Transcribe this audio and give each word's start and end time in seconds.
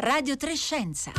Radio 0.00 0.34
Trescenza. 0.36 1.12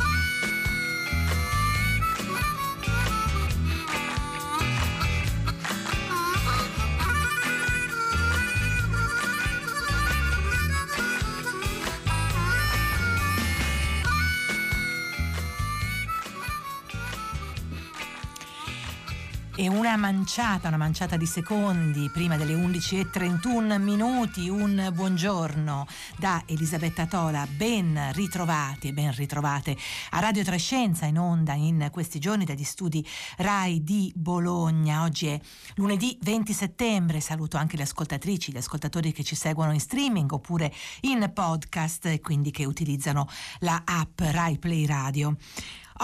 E 19.62 19.68
una 19.68 19.96
manciata, 19.96 20.66
una 20.66 20.76
manciata 20.76 21.16
di 21.16 21.24
secondi 21.24 22.10
prima 22.10 22.36
delle 22.36 22.52
11.31 22.52 23.80
minuti, 23.80 24.48
un 24.48 24.90
buongiorno 24.92 25.86
da 26.18 26.42
Elisabetta 26.46 27.06
Tola, 27.06 27.46
ben 27.46 28.10
ritrovati 28.12 28.88
e 28.88 28.92
ben 28.92 29.14
ritrovate 29.14 29.76
a 30.10 30.18
Radio 30.18 30.42
Trescenza 30.42 31.06
in 31.06 31.16
onda 31.16 31.52
in 31.52 31.90
questi 31.92 32.18
giorni 32.18 32.44
dagli 32.44 32.64
studi 32.64 33.06
RAI 33.36 33.84
di 33.84 34.12
Bologna. 34.16 35.04
Oggi 35.04 35.28
è 35.28 35.40
lunedì 35.76 36.18
20 36.20 36.52
settembre, 36.52 37.20
saluto 37.20 37.56
anche 37.56 37.76
le 37.76 37.84
ascoltatrici, 37.84 38.50
gli 38.50 38.56
ascoltatori 38.56 39.12
che 39.12 39.22
ci 39.22 39.36
seguono 39.36 39.72
in 39.72 39.80
streaming 39.80 40.32
oppure 40.32 40.74
in 41.02 41.30
podcast 41.32 42.06
e 42.06 42.18
quindi 42.18 42.50
che 42.50 42.64
utilizzano 42.64 43.28
la 43.60 43.80
app 43.84 44.22
RAI 44.22 44.58
Play 44.58 44.86
Radio. 44.86 45.36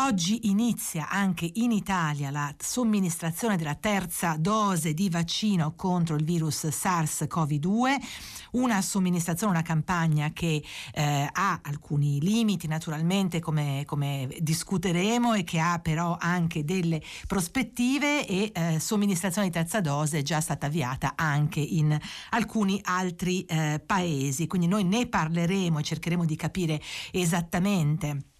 Oggi 0.01 0.49
inizia 0.49 1.09
anche 1.09 1.51
in 1.55 1.73
Italia 1.73 2.31
la 2.31 2.55
somministrazione 2.57 3.57
della 3.57 3.75
terza 3.75 4.37
dose 4.39 4.95
di 4.95 5.11
vaccino 5.11 5.75
contro 5.75 6.15
il 6.15 6.23
virus 6.23 6.67
SARS-CoV-2, 6.67 7.97
una 8.53 8.81
somministrazione, 8.81 9.55
una 9.55 9.63
campagna 9.63 10.31
che 10.33 10.63
eh, 10.95 11.29
ha 11.33 11.59
alcuni 11.65 12.21
limiti 12.21 12.69
naturalmente 12.69 13.41
come, 13.41 13.83
come, 13.87 14.29
discuteremo 14.39 15.35
e 15.35 15.43
che 15.43 15.59
ha 15.59 15.81
però 15.81 16.17
anche 16.17 16.65
delle 16.65 17.03
prospettive 17.27 18.25
e 18.25 18.53
eh, 18.55 18.79
somministrazione 18.79 19.49
di 19.49 19.53
terza 19.53 19.81
dose 19.81 20.19
è 20.19 20.23
già 20.23 20.41
stata 20.41 20.67
avviata 20.67 21.15
anche 21.17 21.59
in 21.59 21.99
alcuni 22.31 22.81
altri 22.85 23.45
eh, 23.47 23.83
paesi. 23.85 24.47
Quindi 24.47 24.69
noi 24.69 24.85
ne 24.85 25.09
parleremo 25.09 25.81
e 25.81 25.83
cercheremo 25.83 26.25
di 26.25 26.37
capire 26.37 26.81
esattamente 27.11 28.37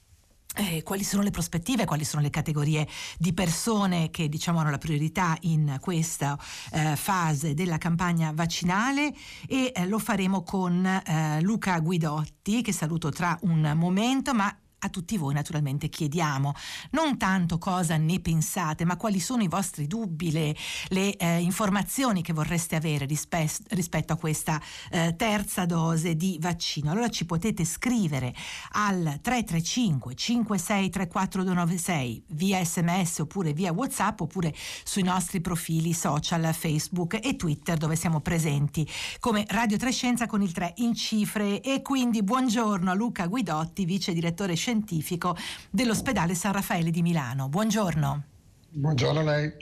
eh, 0.59 0.83
quali 0.83 1.05
sono 1.05 1.23
le 1.23 1.31
prospettive, 1.31 1.85
quali 1.85 2.05
sono 2.05 2.23
le 2.23 2.31
categorie 2.31 2.87
di 3.17 3.33
persone 3.33 4.11
che 4.11 4.29
diciamo 4.29 4.59
hanno 4.59 4.71
la 4.71 4.79
priorità 4.79 5.37
in 5.43 5.79
questa 5.81 6.39
eh, 6.73 6.97
fase 6.97 7.55
della 7.55 7.79
campagna 7.79 8.33
vaccinale? 8.35 9.15
E 9.47 9.73
eh, 9.75 9.87
lo 9.87 9.99
faremo 9.99 10.43
con 10.43 10.85
eh, 10.85 11.41
Luca 11.43 11.79
Guidotti 11.79 12.63
che 12.63 12.73
saluto 12.73 13.11
tra 13.11 13.39
un 13.43 13.73
momento 13.77 14.35
ma 14.35 14.55
a 14.81 14.89
tutti 14.89 15.17
voi 15.17 15.35
naturalmente 15.35 15.89
chiediamo 15.89 16.55
non 16.91 17.17
tanto 17.19 17.59
cosa 17.59 17.97
ne 17.97 18.21
pensate, 18.21 18.85
ma 18.85 18.97
quali 18.97 19.21
sono 19.21 19.43
i 19.43 19.49
vostri 19.49 19.87
dubbi, 19.87 20.31
le, 20.31 20.55
le 20.89 21.17
eh, 21.17 21.41
informazioni 21.41 22.23
che 22.23 22.33
vorreste 22.33 22.77
avere 22.77 23.05
rispe- 23.07 23.51
rispetto 23.71 24.13
a 24.13 24.17
questa 24.17 24.61
eh, 24.91 25.15
terza 25.17 25.67
dose 25.67 26.15
di 26.15 26.39
vaccino. 26.41 26.91
Allora 26.91 27.09
ci 27.09 27.25
potete 27.25 27.65
scrivere 27.65 28.35
al 28.73 29.19
335 29.21 30.15
5634 30.15 31.43
296 31.43 32.25
via 32.29 32.65
sms 32.65 33.19
oppure 33.21 33.53
via 33.53 33.73
whatsapp 33.73 34.21
oppure 34.21 34.55
sui 34.85 35.03
nostri 35.03 35.41
profili 35.41 35.93
social 35.93 36.55
Facebook 36.55 37.19
e 37.23 37.37
Twitter 37.37 37.77
dove 37.77 37.97
siamo 37.97 38.21
presenti 38.21 38.89
come 39.19 39.45
Radio 39.49 39.77
Trescenza 39.77 40.27
con 40.27 40.43
il 40.43 40.53
3 40.53 40.75
in 40.77 40.95
cifre 40.95 41.61
e 41.61 41.83
quindi 41.83 42.23
buongiorno 42.23 42.91
a 42.91 42.95
Luca 42.95 43.27
Guidotti, 43.27 43.85
vice 43.85 44.13
direttore 44.13 44.55
scientifico 44.55 44.68
scientifico 44.69 45.35
dell'ospedale 45.71 46.35
San 46.35 46.53
Raffaele 46.53 46.91
di 46.91 47.01
Milano. 47.01 47.49
Buongiorno. 47.49 48.23
Buongiorno 48.69 49.21
a 49.21 49.23
lei. 49.23 49.53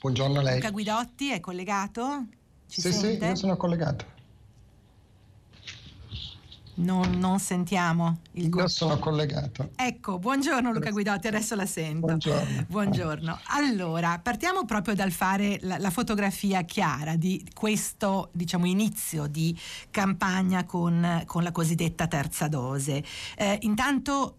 Buongiorno 0.00 0.40
a 0.40 0.42
lei. 0.42 0.56
Luca 0.56 0.70
Guidotti 0.70 1.30
è 1.30 1.40
collegato? 1.40 2.26
Ci 2.68 2.82
sì, 2.82 2.92
sente? 2.92 3.24
sì, 3.24 3.24
io 3.24 3.34
sono 3.34 3.56
collegato. 3.56 4.15
Non, 6.76 7.18
non, 7.18 7.38
sentiamo 7.38 8.18
il 8.32 8.52
Io 8.54 8.68
sono 8.68 8.98
collegato. 8.98 9.70
Ecco, 9.76 10.18
buongiorno 10.18 10.72
Luca 10.72 10.90
Guidotti, 10.90 11.26
adesso 11.26 11.54
la 11.54 11.64
sento. 11.64 12.06
Buongiorno. 12.06 12.64
buongiorno. 12.68 13.38
Allora, 13.46 14.18
partiamo 14.22 14.64
proprio 14.66 14.94
dal 14.94 15.10
fare 15.10 15.58
la, 15.62 15.78
la, 15.78 15.90
fotografia 15.90 16.62
chiara 16.62 17.16
di 17.16 17.48
questo 17.54 18.28
diciamo, 18.32 18.66
inizio 18.66 19.26
di 19.26 19.58
campagna 19.90 20.64
con, 20.64 21.22
con 21.24 21.42
la 21.42 21.52
cosiddetta 21.52 22.06
terza 22.08 22.46
dose. 22.48 23.02
Eh, 23.36 23.58
intanto, 23.62 24.36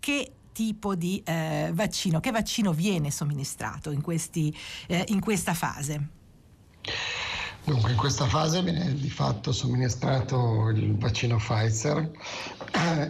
che 0.00 0.32
tipo 0.52 0.94
di 0.94 1.22
eh, 1.24 1.70
vaccino, 1.72 2.20
che 2.20 2.30
vaccino 2.30 2.72
viene 2.72 3.10
somministrato 3.10 3.90
in, 3.90 4.02
questi, 4.02 4.54
eh, 4.86 5.04
in 5.08 5.20
questa 5.20 5.54
fase? 5.54 6.08
Dunque, 7.64 7.90
in 7.90 7.96
questa 7.96 8.26
fase 8.26 8.62
viene 8.62 8.94
di 8.94 9.10
fatto 9.10 9.52
somministrato 9.52 10.68
il 10.70 10.96
vaccino 10.96 11.36
Pfizer 11.36 12.10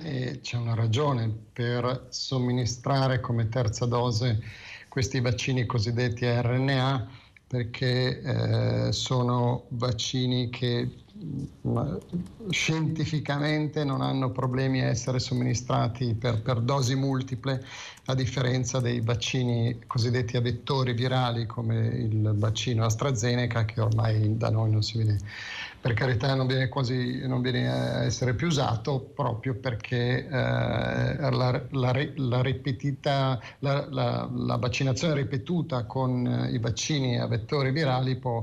e 0.03 0.41
c'è 0.43 0.57
una 0.57 0.75
ragione 0.75 1.33
per 1.53 2.07
somministrare 2.11 3.21
come 3.21 3.49
terza 3.49 3.87
dose 3.87 4.41
questi 4.89 5.21
vaccini 5.21 5.67
cosiddetti 5.67 6.27
RNA 6.27 7.09
perché 7.47 8.21
eh, 8.21 8.93
sono 8.93 9.65
vaccini 9.71 10.51
che 10.51 11.00
scientificamente 12.49 13.85
non 13.85 14.01
hanno 14.01 14.31
problemi 14.31 14.81
a 14.81 14.87
essere 14.87 15.19
somministrati 15.19 16.15
per, 16.15 16.41
per, 16.41 16.61
dosi 16.61 16.95
multiple, 16.95 17.63
a 18.07 18.15
differenza 18.15 18.81
dei 18.81 19.01
vaccini 19.01 19.81
cosiddetti 19.87 20.37
a 20.37 20.41
vettori 20.41 20.95
virali 20.95 21.47
come 21.47 21.87
il 21.89 22.33
vaccino 22.35 22.85
AstraZeneca 22.85 23.67
che 23.67 23.81
ormai 23.81 24.37
da 24.37 24.51
noi 24.51 24.71
non 24.71 24.83
si 24.83 24.97
vede, 24.97 25.19
per 25.81 25.93
carità 25.93 26.35
non 26.35 26.47
viene 26.47 26.69
quasi 26.69 27.27
non 27.27 27.43
viene 27.43 27.71
a 27.71 28.05
essere 28.05 28.35
più 28.35 28.47
usato 28.47 29.01
proprio 29.15 29.55
perché 29.55 30.27
eh, 30.27 30.31
la, 30.31 31.63
la, 31.71 32.09
la, 32.17 32.43
ripetita, 32.43 33.39
la, 33.59 34.57
vaccinazione 34.59 35.15
ripetuta 35.15 35.85
con 35.85 36.49
i 36.51 36.59
vaccini 36.59 37.19
a 37.19 37.27
vettori 37.27 37.73
virali 37.73 38.17
può 38.17 38.43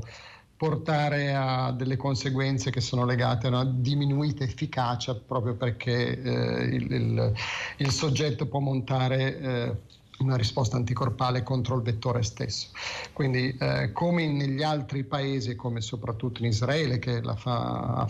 portare 0.58 1.36
a 1.36 1.72
delle 1.72 1.98
conseguenze 1.98 2.72
che 2.72 2.82
sono 2.82 3.06
legate 3.06 3.46
a 3.46 3.50
una 3.50 3.64
diminuita 3.66 4.44
efficacia 4.44 5.14
proprio 5.14 5.54
perché 5.54 6.20
eh, 6.20 6.64
il, 6.64 6.92
il, 6.92 7.34
il, 7.78 7.92
soggetto 7.92 8.48
può 8.48 8.60
montare 8.60 9.40
eh, 9.40 9.76
una 10.20 10.36
risposta 10.36 10.76
anticorpale 10.76 11.44
contro 11.44 11.76
il 11.76 11.84
vettore 11.84 12.24
stesso. 12.24 12.70
Quindi 13.14 13.56
eh, 13.60 13.92
come 13.92 14.28
negli 14.28 14.64
altri 14.64 15.04
paesi, 15.04 15.56
come 15.56 15.80
soprattutto 15.80 16.42
in 16.42 16.48
Israele, 16.48 16.98
che 16.98 17.22
la 17.22 17.36
fa, 17.36 18.08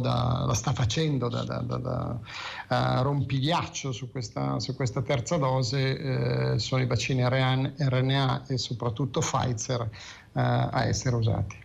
da, 0.00 0.44
la 0.44 0.54
sta 0.54 0.72
facendo 0.72 1.28
da, 1.28 1.44
da, 1.44 1.60
da, 1.60 2.18
uh, 2.68 3.02
rompigliaccio 3.02 3.92
su 3.92 4.10
questa, 4.10 4.58
su 4.58 4.74
questa 4.74 5.02
terza 5.02 5.36
dose, 5.36 6.54
eh, 6.54 6.58
sono 6.58 6.82
i 6.82 6.86
vaccini 6.86 7.22
RNA 7.24 8.46
e 8.48 8.58
soprattutto 8.58 9.20
Pfizer 9.20 9.80
uh, 9.82 9.88
a 10.32 10.84
essere 10.84 11.14
usati. 11.14 11.64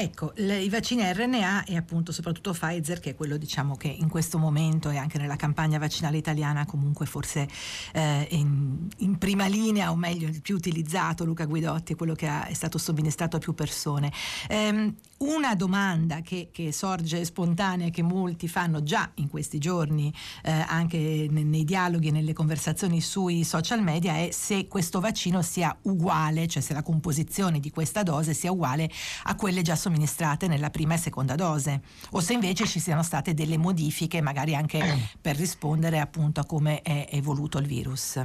Ecco, 0.00 0.32
le, 0.36 0.58
i 0.58 0.70
vaccini 0.70 1.02
RNA 1.12 1.64
e 1.64 1.76
appunto 1.76 2.10
soprattutto 2.10 2.52
Pfizer, 2.52 3.00
che 3.00 3.10
è 3.10 3.14
quello 3.14 3.36
diciamo 3.36 3.76
che 3.76 3.88
in 3.88 4.08
questo 4.08 4.38
momento 4.38 4.88
e 4.88 4.96
anche 4.96 5.18
nella 5.18 5.36
campagna 5.36 5.78
vaccinale 5.78 6.16
italiana 6.16 6.64
comunque 6.64 7.04
forse 7.04 7.46
eh, 7.92 8.26
in, 8.30 8.88
in, 8.96 9.18
prima 9.18 9.46
linea 9.46 9.90
o 9.90 9.96
meglio 9.96 10.26
il 10.26 10.40
più 10.40 10.56
utilizzato, 10.56 11.26
Luca 11.26 11.44
Guidotti, 11.44 11.92
è 11.92 11.96
quello 11.96 12.14
che 12.14 12.26
ha, 12.26 12.46
è 12.46 12.54
stato 12.54 12.78
somministrato 12.78 13.36
a 13.36 13.40
più 13.40 13.52
persone. 13.52 14.10
Ehm, 14.48 14.94
una 15.18 15.54
domanda 15.54 16.22
che, 16.22 16.48
che, 16.50 16.72
sorge 16.72 17.22
spontanea 17.26 17.90
che 17.90 18.00
molti 18.00 18.48
fanno 18.48 18.82
già 18.82 19.10
in 19.16 19.28
questi 19.28 19.58
giorni 19.58 20.10
eh, 20.44 20.50
anche 20.50 21.26
nei, 21.28 21.44
nei 21.44 21.64
dialoghi 21.64 22.08
e 22.08 22.10
nelle 22.10 22.32
conversazioni 22.32 23.02
sui 23.02 23.44
social 23.44 23.82
media 23.82 24.16
è 24.16 24.30
se 24.32 24.66
questo 24.66 24.98
vaccino 24.98 25.42
sia 25.42 25.76
uguale, 25.82 26.46
cioè 26.46 26.62
se 26.62 26.72
la 26.72 26.82
composizione 26.82 27.60
di 27.60 27.70
questa 27.70 28.02
dose 28.02 28.32
sia 28.32 28.50
uguale 28.50 28.90
a 29.24 29.34
quelle 29.34 29.60
già 29.60 29.72
somministrate 29.72 29.88
nella 30.46 30.70
prima 30.70 30.94
e 30.94 30.98
seconda 30.98 31.34
dose 31.34 31.80
o 32.10 32.20
se 32.20 32.32
invece 32.32 32.66
ci 32.66 32.80
siano 32.80 33.02
state 33.02 33.34
delle 33.34 33.58
modifiche 33.58 34.20
magari 34.20 34.54
anche 34.54 35.10
per 35.20 35.36
rispondere 35.36 36.00
appunto 36.00 36.40
a 36.40 36.46
come 36.46 36.82
è 36.82 37.08
evoluto 37.10 37.58
il 37.58 37.66
virus. 37.66 38.20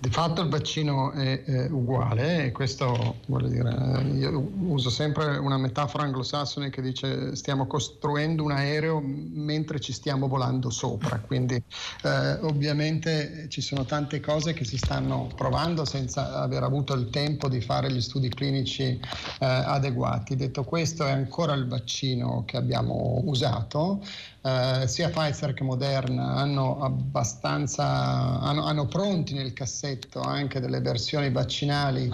Di 0.00 0.08
fatto 0.08 0.40
il 0.40 0.48
vaccino 0.48 1.12
è, 1.12 1.44
è 1.44 1.68
uguale 1.68 2.46
e 2.46 2.52
questo 2.52 3.16
voglio 3.26 3.48
dire, 3.48 4.02
io 4.14 4.50
uso 4.60 4.88
sempre 4.88 5.36
una 5.36 5.58
metafora 5.58 6.04
anglosassone 6.04 6.70
che 6.70 6.80
dice 6.80 7.36
stiamo 7.36 7.66
costruendo 7.66 8.42
un 8.42 8.52
aereo 8.52 9.02
mentre 9.04 9.78
ci 9.78 9.92
stiamo 9.92 10.26
volando 10.26 10.70
sopra, 10.70 11.18
quindi 11.18 11.62
eh, 12.02 12.32
ovviamente 12.40 13.44
ci 13.50 13.60
sono 13.60 13.84
tante 13.84 14.20
cose 14.20 14.54
che 14.54 14.64
si 14.64 14.78
stanno 14.78 15.28
provando 15.36 15.84
senza 15.84 16.40
aver 16.40 16.62
avuto 16.62 16.94
il 16.94 17.10
tempo 17.10 17.50
di 17.50 17.60
fare 17.60 17.92
gli 17.92 18.00
studi 18.00 18.30
clinici 18.30 18.84
eh, 18.84 18.98
adeguati. 19.40 20.34
Detto 20.34 20.64
questo 20.64 21.04
è 21.04 21.10
ancora 21.10 21.52
il 21.52 21.66
vaccino 21.68 22.44
che 22.46 22.56
abbiamo 22.56 23.20
usato, 23.26 24.02
eh, 24.42 24.86
sia 24.86 25.10
Pfizer 25.10 25.52
che 25.52 25.64
Moderna 25.64 26.34
hanno 26.36 26.80
abbastanza 26.80 28.40
hanno, 28.40 28.64
hanno 28.64 28.86
pronti 28.86 29.34
nel 29.34 29.52
cassetto 29.52 30.20
anche 30.20 30.60
delle 30.60 30.80
versioni 30.80 31.30
vaccinali 31.30 32.10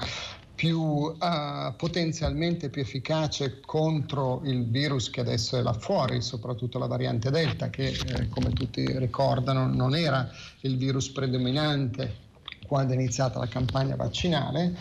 più 0.56 0.80
uh, 0.80 1.76
potenzialmente 1.76 2.70
più 2.70 2.80
efficace 2.80 3.60
contro 3.60 4.40
il 4.44 4.66
virus 4.68 5.10
che 5.10 5.20
adesso 5.20 5.58
è 5.58 5.60
là 5.60 5.74
fuori, 5.74 6.22
soprattutto 6.22 6.78
la 6.78 6.86
variante 6.86 7.30
Delta, 7.30 7.68
che 7.68 7.88
eh, 7.88 8.28
come 8.30 8.50
tutti 8.50 8.84
ricordano 8.98 9.66
non 9.66 9.94
era 9.94 10.28
il 10.62 10.78
virus 10.78 11.10
predominante 11.10 12.24
quando 12.66 12.94
è 12.94 12.96
iniziata 12.96 13.38
la 13.38 13.48
campagna 13.48 13.96
vaccinale. 13.96 14.74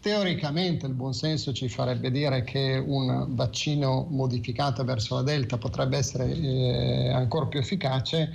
Teoricamente 0.00 0.86
il 0.86 0.94
buonsenso 0.94 1.52
ci 1.52 1.68
farebbe 1.68 2.10
dire 2.10 2.42
che 2.42 2.82
un 2.82 3.34
vaccino 3.34 4.06
modificato 4.08 4.82
verso 4.82 5.16
la 5.16 5.22
Delta 5.22 5.58
potrebbe 5.58 5.98
essere 5.98 6.32
eh, 6.32 7.10
ancora 7.10 7.46
più 7.46 7.60
efficace, 7.60 8.32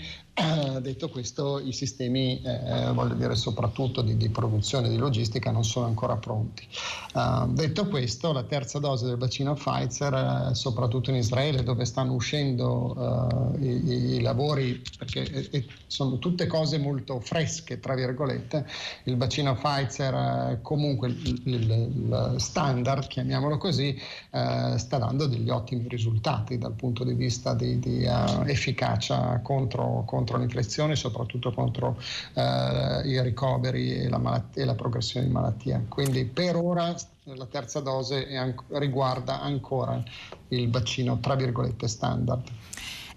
detto 0.86 1.10
questo, 1.10 1.60
i 1.60 1.72
sistemi, 1.72 2.42
eh, 2.42 2.92
voglio 2.94 3.16
dire, 3.16 3.36
soprattutto 3.36 4.02
di, 4.02 4.18
di, 4.18 4.30
produzione 4.30 4.88
e 4.88 4.90
di 4.90 4.98
logistica 4.98 5.50
non 5.50 5.64
sono 5.64 5.86
ancora 5.86 6.18
pronti. 6.18 6.68
Uh, 7.14 7.48
detto 7.54 7.88
questo, 7.88 8.34
la 8.34 8.44
terza 8.44 8.80
dose 8.80 9.06
del 9.06 9.18
vaccino 9.18 9.54
Pfizer, 9.54 10.50
eh, 10.52 10.56
soprattutto 10.56 11.10
in 11.10 11.16
Israele, 11.16 11.64
dove 11.64 11.86
stanno 11.86 12.14
uscendo 12.14 12.94
uh, 12.96 13.64
i, 13.64 14.16
i, 14.16 14.22
lavori, 14.22 14.82
perché 14.98 15.50
eh, 15.52 15.66
sono 15.88 16.20
tutte 16.20 16.48
cose 16.48 16.78
molto 16.78 17.20
fresche, 17.22 17.80
tra 17.80 17.96
virgolette, 17.96 18.68
il 19.06 19.16
vaccino 19.16 19.56
Pfizer, 19.56 20.60
comunque 20.62 21.08
il, 21.08 21.42
il, 21.46 21.72
il, 21.72 22.36
standard, 22.38 23.08
chiamiamolo 23.08 23.58
così, 23.58 23.98
sta 24.30 24.98
dando 24.98 25.28
degli 25.28 25.50
ottimi 25.50 25.88
risultati 25.88 26.58
dal 26.58 26.74
punto 26.74 27.04
di 27.04 27.14
vista 27.14 27.54
di, 27.54 27.80
di 27.80 28.06
efficacia 28.46 29.40
contro, 29.42 30.04
contro 30.06 30.25
contro 30.26 30.38
l'infezione, 30.38 30.96
soprattutto 30.96 31.54
contro 31.54 31.98
eh, 32.34 33.02
i 33.06 33.22
ricoveri 33.22 33.94
e 33.94 34.10
la, 34.10 34.18
malattia, 34.18 34.64
e 34.64 34.66
la, 34.66 34.74
progressione 34.74 35.28
di 35.28 35.32
malattia. 35.32 35.84
Quindi 35.88 36.26
per 36.26 36.56
ora 36.56 36.94
la 37.24 37.46
terza 37.46 37.80
dose 37.80 38.36
an- 38.36 38.56
riguarda 38.70 39.42
ancora 39.42 40.04
il 40.50 40.70
vaccino 40.70 41.20
tra 41.20 41.36
virgolette 41.36 41.88
standard. 41.88 42.50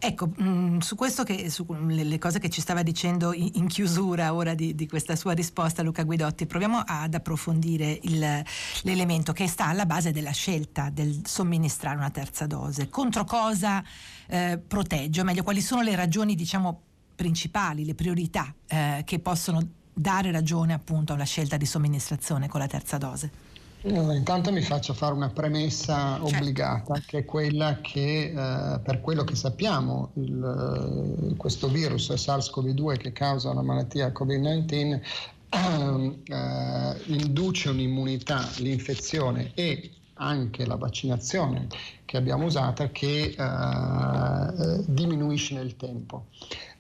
Ecco, 0.01 0.31
mm, 0.41 0.79
su 0.79 0.95
questo 0.95 1.25
che, 1.25 1.51
su 1.51 1.67
le, 1.89 2.19
cose 2.19 2.39
che 2.39 2.49
ci 2.49 2.61
stava 2.61 2.85
dicendo 2.85 3.33
in 3.33 3.67
chiusura 3.67 4.33
ora 4.33 4.55
di, 4.55 4.77
di, 4.77 4.87
questa 4.87 5.17
sua 5.17 5.33
risposta 5.33 5.83
Luca 5.83 6.05
Guidotti, 6.05 6.47
proviamo 6.47 6.85
ad 6.87 7.15
approfondire 7.15 7.99
il, 8.03 8.45
l'elemento 8.83 9.33
che 9.33 9.49
sta 9.49 9.67
alla 9.67 9.87
base 9.87 10.13
della 10.13 10.31
scelta 10.31 10.89
del 10.91 11.23
somministrare 11.25 11.97
una 11.97 12.11
terza 12.11 12.47
dose. 12.47 12.89
Contro 12.89 13.25
cosa 13.25 13.83
eh, 14.29 14.61
protegge, 14.65 15.21
o 15.21 15.25
meglio, 15.25 15.43
quali 15.43 15.61
sono 15.61 15.83
le 15.83 15.97
ragioni, 15.97 16.37
diciamo, 16.37 16.83
principali, 17.19 17.85
le 17.85 17.97
priorità 17.97 18.55
eh, 18.69 19.03
che 19.05 19.19
possono 19.19 19.61
dare 19.93 20.31
ragione 20.31 20.73
appunto 20.73 21.15
alla 21.15 21.25
scelta 21.25 21.57
di 21.57 21.67
somministrazione 21.67 22.47
con 22.47 22.61
la 22.61 22.69
terza 22.69 22.97
dose? 22.97 23.47
intanto 23.81 24.51
mi 24.53 24.61
faccio 24.61 24.93
fare 24.93 25.15
una 25.15 25.31
premessa 25.31 26.19
certo. 26.21 26.37
obbligata, 26.37 27.03
che 27.07 27.19
è 27.19 27.25
quella 27.25 27.79
che 27.81 28.33
eh, 28.35 28.79
per 28.81 29.01
quello 29.01 29.25
che 29.25 29.35
sappiamo 29.37 30.11
il, 30.15 31.35
questo 31.37 31.69
virus 31.69 32.13
SARS-CoV-2 32.13 32.97
che 32.99 33.13
causa 33.13 33.53
la 33.55 33.63
malattia 33.63 34.09
Covid-19 34.09 35.01
eh, 36.29 37.03
induce 37.07 37.71
un'immunità, 37.71 38.49
l'infezione 38.59 39.53
e 39.55 39.93
anche 40.15 40.67
la 40.67 40.77
vaccinazione 40.77 41.69
che 42.05 42.17
abbiamo 42.17 42.47
usato 42.47 42.89
che 42.93 43.35
eh, 43.39 44.85
diminuisce 44.87 45.55
nel 45.55 45.77
tempo. 45.77 46.27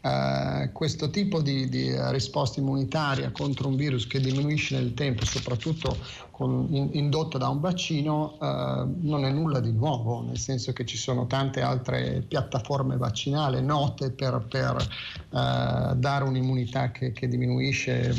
Uh, 0.08 0.72
questo 0.72 1.10
tipo 1.10 1.42
di, 1.42 1.68
di, 1.68 1.92
risposta 2.10 2.60
immunitaria 2.60 3.30
contro 3.30 3.68
un 3.68 3.76
virus 3.76 4.06
che 4.06 4.20
diminuisce 4.20 4.76
nel 4.76 4.94
tempo, 4.94 5.26
soprattutto 5.26 5.98
con, 6.30 6.66
in, 6.70 6.88
indotta 6.92 7.36
da 7.36 7.48
un 7.48 7.60
vaccino, 7.60 8.36
uh, 8.38 8.96
non 9.06 9.26
è 9.26 9.30
nulla 9.30 9.60
di 9.60 9.72
nuovo, 9.72 10.22
nel 10.22 10.38
senso 10.38 10.72
che 10.72 10.86
ci 10.86 10.96
sono 10.96 11.26
tante 11.26 11.60
altre 11.60 12.24
piattaforme 12.26 12.96
vaccinali 12.96 13.60
note 13.60 14.10
per, 14.10 14.46
per 14.48 14.76
uh, 14.76 15.94
dare 15.94 16.24
un'immunità 16.24 16.90
che, 16.90 17.12
che 17.12 17.28
diminuisce 17.28 18.14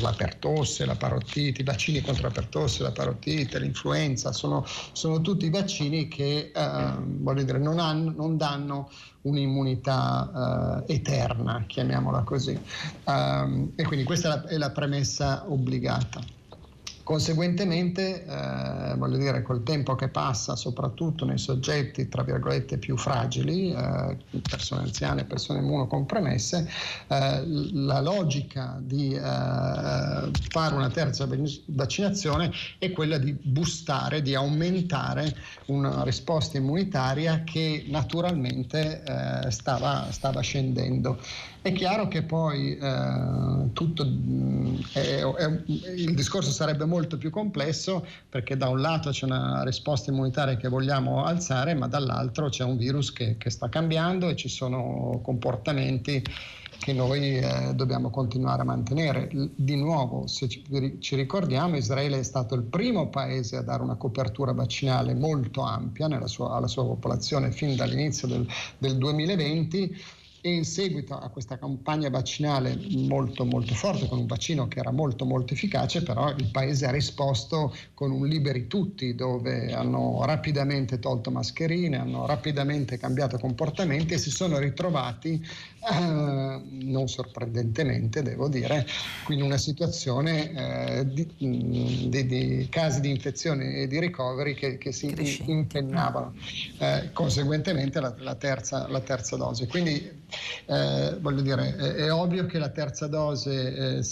la 0.00 0.12
pertosse, 0.12 0.86
la 0.86 0.94
parotite, 0.94 1.60
i 1.60 1.64
vaccini 1.64 2.00
contro 2.00 2.24
la 2.24 2.32
pertosse, 2.32 2.82
la 2.82 2.92
parotite, 2.92 3.58
l'influenza, 3.58 4.32
sono, 4.32 4.64
sono 4.92 5.20
tutti 5.20 5.48
vaccini 5.50 6.08
che 6.08 6.52
voglio 6.54 7.42
dire, 7.42 7.58
non, 7.58 7.78
hanno, 7.78 8.12
non 8.16 8.36
danno 8.36 8.90
un'immunità 9.22 10.84
eh, 10.86 10.94
eterna, 10.94 11.64
chiamiamola 11.66 12.22
così. 12.22 12.58
Um, 13.04 13.72
e 13.76 13.84
quindi 13.84 14.04
questa 14.04 14.28
è 14.28 14.30
la, 14.30 14.46
è 14.48 14.56
la 14.56 14.70
premessa 14.70 15.44
obbligata. 15.48 16.41
Conseguentemente, 17.12 18.24
eh, 18.24 18.94
voglio 18.96 19.18
dire, 19.18 19.42
col 19.42 19.62
tempo 19.62 19.94
che 19.96 20.08
passa, 20.08 20.56
soprattutto 20.56 21.26
nei 21.26 21.36
soggetti, 21.36 22.08
tra 22.08 22.22
virgolette, 22.22 22.78
più 22.78 22.96
fragili, 22.96 23.70
eh, 23.70 24.16
persone 24.48 24.84
anziane, 24.84 25.24
persone 25.24 25.58
immunocompromesse, 25.58 26.66
eh, 27.08 27.42
la 27.74 28.00
logica 28.00 28.78
di 28.80 29.12
eh, 29.12 29.20
fare 29.20 30.74
una 30.74 30.88
terza 30.88 31.28
vaccinazione 31.66 32.50
è 32.78 32.90
quella 32.92 33.18
di 33.18 33.36
boostare, 33.38 34.22
di 34.22 34.34
aumentare 34.34 35.36
una 35.66 36.04
risposta 36.04 36.56
immunitaria 36.56 37.42
che 37.44 37.84
naturalmente 37.88 39.02
eh, 39.04 39.50
stava, 39.50 40.06
stava 40.12 40.40
scendendo. 40.40 41.20
È 41.62 41.70
chiaro 41.70 42.08
che 42.08 42.24
poi 42.24 42.76
eh, 42.76 43.70
tutto, 43.72 44.04
mm, 44.04 44.78
è, 44.94 45.22
è, 45.22 45.62
il 45.94 46.12
discorso 46.12 46.50
sarebbe 46.50 46.86
molto 46.86 47.16
più 47.16 47.30
complesso 47.30 48.04
perché 48.28 48.56
da 48.56 48.66
un 48.66 48.80
lato 48.80 49.10
c'è 49.10 49.26
una 49.26 49.62
risposta 49.62 50.10
immunitaria 50.10 50.56
che 50.56 50.66
vogliamo 50.66 51.24
alzare, 51.24 51.74
ma 51.74 51.86
dall'altro 51.86 52.48
c'è 52.48 52.64
un 52.64 52.76
virus 52.76 53.12
che, 53.12 53.36
che 53.38 53.48
sta 53.48 53.68
cambiando 53.68 54.28
e 54.28 54.34
ci 54.34 54.48
sono 54.48 55.20
comportamenti 55.22 56.20
che 56.80 56.92
noi 56.92 57.38
eh, 57.38 57.72
dobbiamo 57.76 58.10
continuare 58.10 58.62
a 58.62 58.64
mantenere. 58.64 59.28
Di 59.54 59.76
nuovo, 59.76 60.26
se 60.26 60.48
ci, 60.48 61.14
ricordiamo, 61.14 61.76
Israele 61.76 62.18
è 62.18 62.24
stato 62.24 62.56
il 62.56 62.64
primo 62.64 63.08
paese 63.08 63.56
a 63.56 63.62
dare 63.62 63.84
una 63.84 63.94
copertura 63.94 64.50
vaccinale 64.50 65.14
molto 65.14 65.60
ampia 65.60 66.08
sua, 66.26 66.56
alla 66.56 66.66
sua 66.66 66.84
popolazione 66.84 67.52
fin 67.52 67.76
dall'inizio 67.76 68.26
del, 68.26 68.48
del 68.78 68.98
2020 68.98 70.20
e 70.44 70.52
in 70.52 70.64
seguito 70.64 71.16
a 71.16 71.28
questa 71.28 71.56
campagna 71.56 72.10
vaccinale 72.10 72.76
molto 72.90 73.44
molto 73.44 73.74
forte, 73.74 74.08
con 74.08 74.18
un 74.18 74.26
vaccino 74.26 74.66
che 74.66 74.80
era 74.80 74.90
molto 74.90 75.24
molto 75.24 75.54
efficace, 75.54 76.02
però 76.02 76.30
il 76.30 76.50
Paese 76.50 76.84
ha 76.84 76.90
risposto 76.90 77.72
con 77.94 78.10
un 78.10 78.26
liberi 78.26 78.66
tutti, 78.66 79.14
dove 79.14 79.72
hanno 79.72 80.24
rapidamente 80.24 80.98
tolto 80.98 81.30
mascherine, 81.30 81.96
hanno 81.96 82.26
rapidamente 82.26 82.98
cambiato 82.98 83.38
comportamenti 83.38 84.14
e 84.14 84.18
si 84.18 84.30
sono 84.30 84.58
ritrovati, 84.58 85.40
eh, 85.90 86.60
non 86.82 87.08
sorprendentemente 87.08 88.22
devo 88.22 88.48
dire, 88.48 88.86
in 89.28 89.42
una 89.42 89.58
situazione 89.58 90.98
eh, 90.98 91.06
di, 91.06 91.28
di, 91.36 92.26
di, 92.26 92.66
casi 92.70 93.00
di 93.00 93.10
infezione 93.10 93.78
e 93.78 93.86
di 93.88 93.98
ricoveri 93.98 94.54
che, 94.54 94.78
che 94.78 94.92
si 94.92 95.12
impennavano, 95.46 96.34
eh, 96.78 97.10
conseguentemente 97.12 98.00
la, 98.00 98.14
la, 98.18 98.34
terza, 98.36 98.86
la 98.88 99.00
terza 99.00 99.36
dose. 99.36 99.66
Quindi 99.66 100.08
eh, 100.66 101.16
voglio 101.20 101.40
dire, 101.42 101.74
è, 101.74 101.94
è, 102.04 102.12
ovvio 102.12 102.46
che 102.46 102.58
la 102.58 102.70
terza 102.70 103.08
dose 103.08 103.96
eh, 103.98 104.02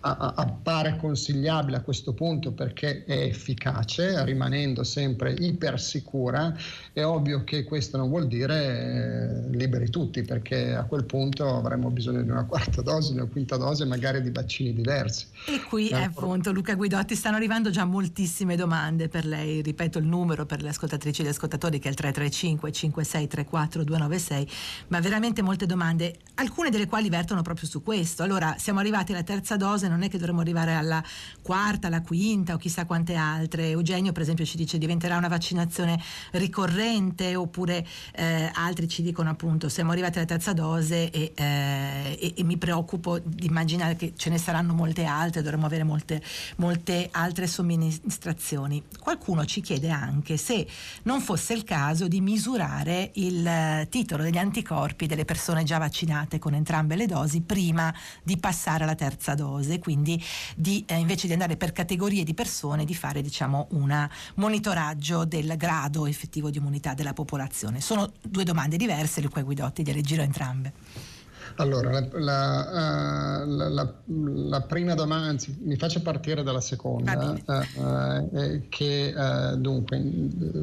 appare 0.00 0.96
consigliabile 0.96 1.76
a 1.78 1.80
questo 1.80 2.12
punto 2.12 2.52
perché 2.52 3.04
è 3.04 3.16
efficace, 3.16 4.24
rimanendo 4.24 4.84
sempre 4.84 5.32
ipersicura, 5.32 6.54
è 6.92 7.04
ovvio 7.04 7.44
che 7.44 7.64
questo 7.64 7.96
non 7.96 8.08
vuol 8.08 8.26
dire 8.28 9.50
eh, 9.50 9.56
liberi 9.56 9.90
tutti, 9.90 10.22
perché 10.22 10.74
a 10.74 10.84
quel 10.84 11.04
punto 11.04 11.56
avremo 11.56 11.90
bisogno 11.90 12.22
di 12.22 12.30
una 12.30 12.44
quarta 12.44 12.82
dose, 12.82 13.12
di 13.12 13.18
una 13.18 13.28
quinta 13.28 13.56
dose, 13.56 13.84
magari 13.84 14.22
di 14.22 14.30
vaccini 14.30 14.72
diversi. 14.72 15.26
E 15.48 15.62
qui 15.62 15.88
eh, 15.88 16.02
appunto 16.02 16.52
Luca 16.52 16.74
Guidotti 16.74 17.14
stanno 17.14 17.36
arrivando 17.36 17.70
già 17.70 17.84
moltissime 17.84 18.56
domande 18.56 19.08
per 19.08 19.24
lei, 19.26 19.62
ripeto 19.62 19.98
il 19.98 20.06
numero 20.06 20.46
per 20.46 20.62
le 20.62 20.68
ascoltatrici 20.68 21.22
e 21.22 21.24
gli 21.24 21.28
ascoltatori 21.28 21.78
che 21.78 21.88
è 21.88 21.90
il 21.90 21.96
335 21.96 22.72
5634 22.72 23.84
296, 23.84 24.48
ma 24.88 25.00
veramente 25.00 25.42
molte 25.42 25.66
domande, 25.66 26.16
alcune 26.34 26.70
delle 26.70 26.86
quali 26.86 27.08
vertono 27.08 27.42
proprio 27.42 27.68
su 27.68 27.82
questo. 27.82 28.22
Allora, 28.22 28.56
siamo 28.58 28.78
arrivati 28.78 29.12
alla 29.12 29.22
terza 29.22 29.31
dose, 29.56 29.88
non 29.88 30.02
è 30.02 30.08
che 30.08 30.18
dovremmo 30.18 30.40
arrivare 30.40 30.74
alla 30.74 31.02
quarta, 31.40 31.86
alla 31.86 32.02
quinta 32.02 32.54
o 32.54 32.56
chissà 32.56 32.84
quante 32.84 33.14
altre. 33.14 33.68
Eugenio, 33.70 34.12
per 34.12 34.22
esempio, 34.22 34.44
ci 34.44 34.56
dice 34.56 34.78
diventerà 34.78 35.16
una 35.16 35.28
vaccinazione 35.28 36.00
ricorrente, 36.32 37.34
oppure 37.36 37.86
eh, 38.14 38.50
altri 38.54 38.88
ci 38.88 39.02
dicono 39.02 39.30
appunto 39.30 39.68
siamo 39.68 39.92
arrivati 39.92 40.18
alla 40.18 40.26
terza 40.26 40.52
dose 40.52 41.10
e, 41.10 41.32
eh, 41.34 42.18
e, 42.20 42.34
e, 42.36 42.44
mi 42.44 42.56
preoccupo 42.56 43.18
di 43.18 43.46
immaginare 43.46 43.96
che 43.96 44.12
ce 44.16 44.30
ne 44.30 44.38
saranno 44.38 44.74
molte 44.74 45.04
altre, 45.04 45.42
dovremmo 45.42 45.66
avere 45.66 45.84
molte, 45.84 46.22
molte 46.56 47.08
altre 47.12 47.46
somministrazioni. 47.46 48.82
Qualcuno 48.98 49.44
ci 49.44 49.60
chiede 49.60 49.90
anche 49.90 50.36
se 50.36 50.66
non 51.04 51.20
fosse 51.20 51.54
il 51.54 51.64
caso 51.64 52.08
di 52.08 52.20
misurare 52.20 53.10
il 53.14 53.46
eh, 53.46 53.86
titolo 53.88 54.22
degli 54.22 54.38
anticorpi 54.38 55.06
delle 55.06 55.24
persone 55.24 55.64
già 55.64 55.78
vaccinate 55.78 56.38
con 56.38 56.54
entrambe 56.54 56.96
le 56.96 57.06
dosi 57.06 57.40
prima 57.40 57.94
di 58.22 58.36
passare 58.36 58.84
alla 58.84 58.94
terza 58.94 59.21
dose, 59.34 59.78
quindi 59.78 60.22
di, 60.56 60.84
eh, 60.86 60.96
invece 60.96 61.26
di 61.26 61.32
andare 61.32 61.56
per 61.56 61.72
categorie 61.72 62.24
di 62.24 62.34
persone, 62.34 62.84
di 62.84 62.94
fare 62.94 63.22
diciamo 63.22 63.68
un 63.70 64.08
monitoraggio 64.34 65.24
del 65.24 65.56
grado 65.56 66.06
effettivo 66.06 66.50
di 66.50 66.58
immunità 66.58 66.94
della 66.94 67.12
popolazione. 67.12 67.80
Sono 67.80 68.12
due 68.20 68.44
domande 68.44 68.76
diverse, 68.76 69.20
Luca 69.20 69.42
Guidotti, 69.42 69.82
gliele 69.82 70.02
giro 70.02 70.22
entrambe. 70.22 71.11
Allora, 71.56 71.90
la, 71.90 72.08
la, 72.12 73.42
uh, 73.44 73.48
la, 73.48 73.94
la, 74.06 74.60
prima 74.62 74.94
domanda, 74.94 75.28
anzi, 75.28 75.56
mi 75.62 75.76
faccio 75.76 76.00
partire 76.00 76.42
dalla 76.42 76.60
seconda, 76.60 77.34
uh, 77.44 77.80
uh, 77.80 78.62
che 78.68 79.14
dunque 79.56 79.98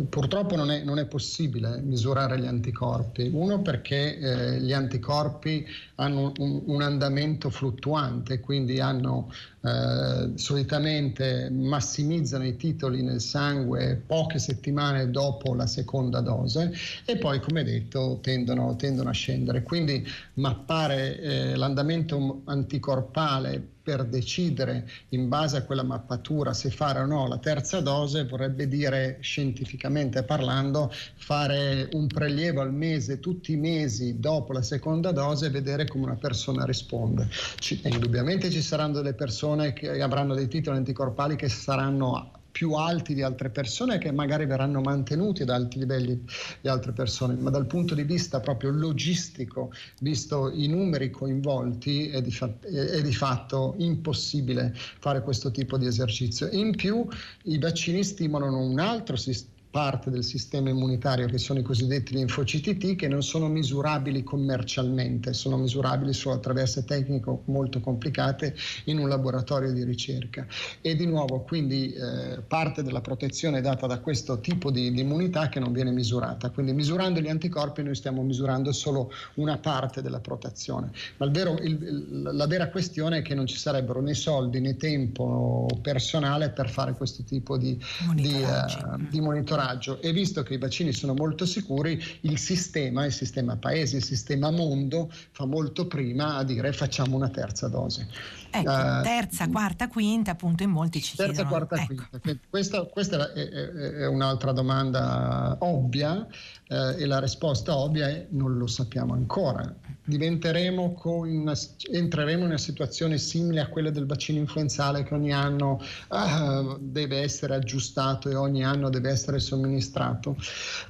purtroppo 0.09 0.55
non 0.55 0.71
è, 0.71 0.83
non 0.83 0.99
è, 0.99 1.05
possibile 1.05 1.81
misurare 1.81 2.39
gli 2.39 2.47
anticorpi. 2.47 3.29
Uno 3.33 3.61
perché 3.61 4.57
gli 4.59 4.73
anticorpi 4.73 5.65
hanno 5.95 6.31
un, 6.37 6.61
un 6.65 6.81
andamento 6.81 7.49
fluttuante, 7.49 8.39
quindi 8.39 8.79
hanno 8.79 9.29
eh, 9.61 10.31
solitamente 10.35 11.49
massimizzano 11.49 12.45
i 12.45 12.55
titoli 12.55 13.01
nel 13.03 13.19
sangue 13.19 14.01
poche 14.05 14.39
settimane 14.39 15.11
dopo 15.11 15.53
la 15.53 15.67
seconda 15.67 16.21
dose 16.21 16.71
e 17.03 17.17
poi, 17.17 17.41
come 17.41 17.65
detto, 17.65 18.19
tendono, 18.21 18.77
tendono 18.77 19.09
a 19.09 19.11
scendere. 19.11 19.63
Quindi 19.63 20.07
mappare 20.35 20.78
eh, 20.87 21.55
l'andamento 21.55 22.41
anticorpale 22.45 23.61
per 23.81 24.05
decidere 24.05 24.87
in 25.09 25.27
base 25.27 25.57
a 25.57 25.63
quella 25.63 25.83
mappatura 25.83 26.53
se 26.53 26.69
fare 26.69 26.99
o 26.99 27.05
no 27.05 27.27
la 27.27 27.39
terza 27.39 27.81
dose 27.81 28.25
vorrebbe 28.25 28.67
dire 28.67 29.17
scientificamente 29.21 30.23
parlando 30.23 30.91
fare 31.15 31.89
un 31.93 32.05
prelievo 32.07 32.61
al 32.61 32.73
mese 32.73 33.19
tutti 33.19 33.53
i 33.53 33.57
mesi 33.57 34.19
dopo 34.19 34.53
la 34.53 34.61
seconda 34.61 35.11
dose 35.11 35.47
e 35.47 35.49
vedere 35.49 35.87
come 35.87 36.05
una 36.05 36.15
persona 36.15 36.65
risponde. 36.65 37.27
Ci, 37.57 37.81
indubbiamente 37.83 38.49
ci 38.49 38.61
saranno 38.61 38.93
delle 38.93 39.13
persone 39.13 39.73
che 39.73 40.01
avranno 40.01 40.35
dei 40.35 40.47
titoli 40.47 40.77
anticorpali 40.77 41.35
che 41.35 41.49
saranno 41.49 42.38
più 42.51 42.73
alti 42.73 43.13
di 43.13 43.21
altre 43.21 43.49
persone 43.49 43.97
che 43.97 44.11
magari 44.11 44.45
verranno 44.45 44.81
mantenuti 44.81 45.43
ad 45.43 45.49
alti 45.49 45.79
livelli 45.79 46.23
di 46.61 46.67
altre 46.67 46.91
persone, 46.91 47.35
ma 47.35 47.49
dal 47.49 47.65
punto 47.65 47.95
di 47.95 48.03
vista 48.03 48.39
proprio 48.39 48.71
logistico, 48.71 49.71
visto 50.01 50.51
i 50.51 50.67
numeri 50.67 51.09
coinvolti, 51.09 52.09
è 52.09 52.21
di, 52.21 52.31
fa- 52.31 52.53
è 52.61 53.01
di 53.01 53.13
fatto 53.13 53.75
impossibile 53.77 54.73
fare 54.75 55.21
questo 55.21 55.51
tipo 55.51 55.77
di 55.77 55.85
esercizio. 55.85 56.49
In 56.51 56.75
più 56.75 57.07
i 57.43 57.57
vaccini 57.57 58.03
stimolano 58.03 58.59
un 58.59 58.79
altro 58.79 59.15
sistema 59.15 59.57
parte 59.71 60.09
del 60.09 60.23
sistema 60.23 60.69
immunitario 60.69 61.27
che 61.27 61.37
sono 61.37 61.59
i 61.59 61.63
cosiddetti 61.63 62.15
linfociti 62.15 62.77
T 62.77 62.95
che 62.95 63.07
non 63.07 63.21
sono 63.21 63.47
misurabili 63.47 64.23
commercialmente, 64.23 65.33
sono 65.33 65.57
misurabili 65.57 66.11
solo 66.13 66.35
attraverso 66.35 66.83
tecniche 66.83 67.31
molto 67.45 67.79
complicate 67.79 68.55
in 68.85 68.97
un 68.97 69.07
laboratorio 69.07 69.71
di 69.71 69.83
ricerca. 69.83 70.47
E 70.81 70.95
di 70.95 71.05
nuovo 71.05 71.41
quindi 71.41 71.93
eh, 71.93 72.41
parte 72.47 72.81
della 72.81 73.01
protezione 73.01 73.59
è 73.59 73.61
data 73.61 73.85
da 73.85 73.99
questo 73.99 74.39
tipo 74.39 74.71
di, 74.71 74.91
di, 74.91 75.01
immunità 75.01 75.49
che 75.49 75.59
non 75.59 75.71
viene 75.71 75.91
misurata. 75.91 76.49
Quindi 76.49 76.73
misurando 76.73 77.19
gli 77.19 77.29
anticorpi 77.29 77.83
noi 77.83 77.95
stiamo 77.95 78.23
misurando 78.23 78.71
solo 78.71 79.11
una 79.35 79.57
parte 79.59 80.01
della 80.01 80.19
protezione. 80.19 80.91
Ma 81.17 81.27
il 81.27 81.31
vero, 81.31 81.57
il, 81.59 82.29
la 82.33 82.47
vera 82.47 82.69
questione 82.69 83.19
è 83.19 83.21
che 83.21 83.35
non 83.35 83.45
ci 83.45 83.57
sarebbero 83.57 84.01
né 84.01 84.15
soldi 84.15 84.59
né 84.59 84.77
tempo 84.77 85.67
personale 85.81 86.49
per 86.49 86.69
fare 86.69 86.93
questo 86.93 87.23
tipo 87.23 87.57
di, 87.57 87.79
di, 88.15 88.41
uh, 88.41 88.97
di 89.09 89.21
monitoraggio 89.21 89.57
monitoraggio 89.59 90.01
e 90.01 90.11
visto 90.11 90.43
che 90.43 90.53
i 90.55 90.57
vaccini 90.57 90.93
sono 90.93 91.13
molto 91.13 91.45
sicuri, 91.45 92.01
il 92.21 92.37
sistema, 92.37 93.05
il 93.05 93.11
sistema 93.11 93.57
paese, 93.57 93.97
il 93.97 94.03
sistema 94.03 94.49
mondo 94.51 95.11
fa 95.31 95.45
molto 95.45 95.87
prima 95.87 96.35
a 96.35 96.43
dire 96.43 96.71
facciamo 96.71 97.15
una 97.15 97.29
terza 97.29 97.67
dose. 97.67 98.07
Ecco, 98.51 98.71
uh, 98.71 99.03
terza, 99.03 99.47
quarta, 99.47 99.87
quinta, 99.87 100.31
appunto 100.31 100.63
in 100.63 100.71
molti 100.71 101.01
ci 101.01 101.15
terza, 101.15 101.43
chiedono. 101.43 101.67
Terza, 101.67 101.85
quarta, 101.85 101.93
ecco. 101.93 102.19
quinta. 102.19 102.41
Questa, 102.49 102.83
questa 102.85 103.33
è, 103.33 103.49
è, 103.49 103.71
è, 103.71 104.07
un'altra 104.07 104.51
domanda 104.51 105.57
ovvia 105.59 106.25
eh, 106.67 106.95
e 106.97 107.05
la 107.05 107.19
risposta 107.19 107.77
ovvia 107.77 108.07
è 108.07 108.27
non 108.31 108.57
lo 108.57 108.67
sappiamo 108.67 109.13
ancora. 109.13 109.71
Una, 110.17 111.53
entreremo 111.91 112.41
in 112.41 112.47
una 112.47 112.57
situazione 112.57 113.17
simile 113.17 113.61
a 113.61 113.67
quella 113.67 113.89
del 113.89 114.05
vaccino 114.05 114.39
influenzale 114.39 115.03
che 115.03 115.13
ogni 115.13 115.33
anno 115.33 115.81
uh, 116.09 116.77
deve 116.79 117.19
essere 117.19 117.55
aggiustato 117.55 118.29
e 118.29 118.35
ogni 118.35 118.63
anno 118.63 118.89
deve 118.89 119.09
essere 119.09 119.39
somministrato. 119.39 120.35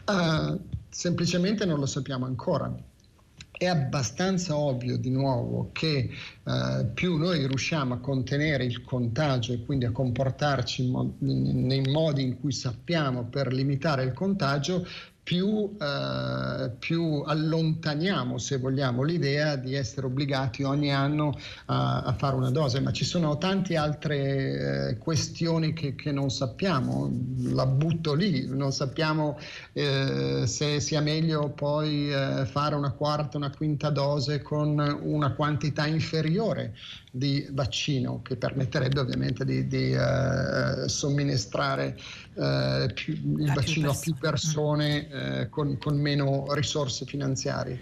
Uh, 0.06 0.60
semplicemente 0.90 1.66
non 1.66 1.80
lo 1.80 1.86
sappiamo 1.86 2.26
ancora 2.26 2.74
è 3.60 3.66
abbastanza 3.66 4.56
ovvio 4.56 4.98
di 4.98 5.10
nuovo 5.10 5.72
che 5.74 6.10
eh, 6.44 6.86
più 6.94 7.18
noi 7.18 7.46
riusciamo 7.46 7.94
a 7.94 7.98
contenere 7.98 8.64
il 8.64 8.82
contagio 8.84 9.52
e 9.52 9.66
quindi 9.66 9.84
a 9.84 9.92
comportarci 9.92 10.88
mo- 10.88 11.16
nei 11.20 11.82
modi 11.82 12.24
in 12.24 12.40
cui 12.40 12.54
sappiamo 12.54 13.26
per 13.26 13.52
limitare 13.52 14.04
il 14.04 14.14
contagio, 14.14 14.88
più, 15.30 15.76
eh, 15.80 16.72
più, 16.80 17.22
allontaniamo, 17.24 18.40
se 18.40 18.58
vogliamo, 18.58 19.04
l'idea 19.04 19.58
di 19.58 19.76
essere 19.76 20.08
obbligati 20.08 20.64
ogni 20.64 20.92
anno 20.92 21.38
a, 21.66 22.02
a 22.02 22.14
fare 22.14 22.36
una 22.36 22.50
dose, 22.50 22.80
ma 22.80 22.92
ci 22.92 23.06
sono 23.06 23.38
tante 23.38 23.78
altre 23.78 24.88
eh, 24.88 24.98
questioni 24.98 25.74
che, 25.74 25.94
che, 25.94 26.12
non 26.12 26.32
sappiamo, 26.32 27.12
la 27.44 27.68
butto 27.68 28.16
lì, 28.16 28.48
non 28.48 28.72
sappiamo 28.72 29.38
eh, 29.74 30.46
se 30.48 30.80
sia 30.80 31.00
meglio 31.00 31.50
poi 31.50 32.12
eh, 32.12 32.48
fare 32.48 32.74
una 32.74 32.90
quarta, 32.90 33.38
una 33.38 33.52
quinta 33.52 33.92
dose 33.92 34.42
con 34.42 34.80
una 34.80 35.34
quantità 35.34 35.86
inferiore 35.86 36.74
di 37.12 37.48
vaccino 37.52 38.22
che 38.22 38.36
permetterebbe 38.36 39.00
ovviamente 39.00 39.44
di, 39.44 39.68
di 39.68 39.94
uh, 39.94 40.88
somministrare 40.88 41.98
uh, 42.36 42.92
più, 42.94 43.14
il 43.40 43.52
vaccino 43.54 43.90
a 43.90 43.98
più 44.00 44.14
persone 44.16 45.08
uh, 45.46 45.50
con, 45.50 45.78
con, 45.80 46.00
meno 46.00 46.46
risorse 46.54 47.06
finanziarie. 47.06 47.80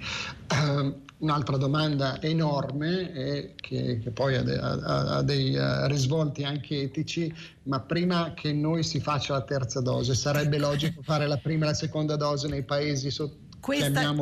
Un'altra 1.19 1.57
domanda 1.57 2.21
enorme 2.21 3.11
e 3.11 3.53
che, 3.55 3.99
che 4.03 4.11
poi 4.11 4.35
ha, 4.35 4.43
de, 4.43 4.55
ha, 4.55 5.17
ha 5.17 5.21
dei 5.23 5.57
risvolti 5.87 6.43
anche 6.43 6.81
etici, 6.81 7.33
ma 7.63 7.79
prima 7.79 8.33
che 8.35 8.53
noi 8.53 8.83
si 8.83 8.99
faccia 8.99 9.33
la 9.33 9.41
terza 9.41 9.81
dose, 9.81 10.13
sarebbe 10.13 10.59
logico 10.59 11.01
fare 11.03 11.25
la 11.25 11.37
prima 11.37 11.65
e 11.65 11.69
la 11.69 11.73
seconda 11.73 12.17
dose 12.17 12.47
nei 12.47 12.63
paesi, 12.63 13.09
so, 13.09 13.35
Questa... 13.59 14.13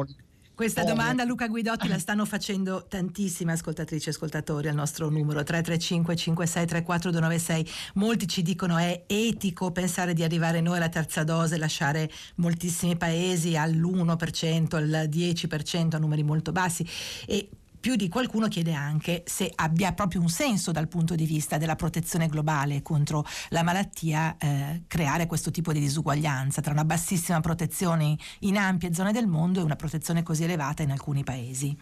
questa 0.55 0.83
oh, 0.83 0.85
domanda 0.85 1.25
Luca 1.25 1.47
Guidotti 1.47 1.89
la 1.89 1.99
stanno 1.99 2.25
facendo 2.25 2.85
tantissime 2.87 3.51
ascoltatrici 3.51 4.07
e 4.07 4.11
ascoltatori 4.11 4.69
al 4.69 4.75
nostro 4.75 5.09
numero 5.09 5.43
335 5.43 6.15
5634 6.15 7.11
296. 7.11 7.69
Molti 7.95 8.27
ci 8.27 8.41
dicono 8.41 8.77
è 8.77 9.03
etico 9.05 9.71
pensare 9.71 10.13
di 10.13 10.23
arrivare 10.23 10.61
noi 10.61 10.77
alla 10.77 10.89
terza 10.89 11.25
dose, 11.25 11.57
lasciare 11.57 12.09
moltissimi 12.35 12.95
paesi 12.95 13.57
all'1%, 13.57 14.75
al 14.75 15.09
10%, 15.11 15.95
a 15.95 15.97
numeri 15.99 16.23
molto 16.23 16.53
bassi 16.53 16.87
e 17.27 17.49
più 17.85 17.95
di 17.95 18.09
qualcuno 18.09 18.47
chiede 18.47 18.73
anche 18.73 19.21
se 19.27 19.51
abbia 19.53 19.93
proprio 19.93 20.19
un 20.19 20.27
senso 20.27 20.71
dal 20.71 20.87
punto 20.87 21.13
di 21.13 21.27
vista 21.27 21.59
della 21.59 21.75
protezione 21.75 22.25
globale 22.25 22.81
contro 22.81 23.23
la 23.49 23.61
malattia 23.61 24.37
eh, 24.39 24.81
creare 24.87 25.27
questo 25.27 25.51
tipo 25.51 25.71
di 25.71 25.79
disuguaglianza 25.79 26.61
tra 26.61 26.71
una 26.71 26.83
bassissima 26.83 27.41
protezione 27.41 28.17
in 28.39 28.57
ampie 28.57 28.91
zone 28.91 29.11
del 29.11 29.27
mondo 29.27 29.59
e 29.59 29.61
una 29.61 29.75
protezione 29.75 30.23
così 30.23 30.45
elevata 30.45 30.81
in 30.81 30.89
alcuni 30.89 31.23
paesi. 31.23 31.77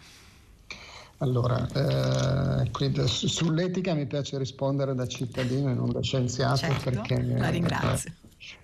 Allora, 1.20 1.66
eh, 1.72 2.70
quindi 2.70 3.00
sull'etica 3.08 3.94
mi 3.94 4.04
piace 4.04 4.36
rispondere 4.36 4.94
da 4.94 5.06
cittadino 5.06 5.70
e 5.70 5.72
non 5.72 5.90
da 5.90 6.02
scienziato 6.02 6.58
certo, 6.58 6.90
perché... 6.90 7.22
La 7.22 7.48
ringrazio. 7.48 8.12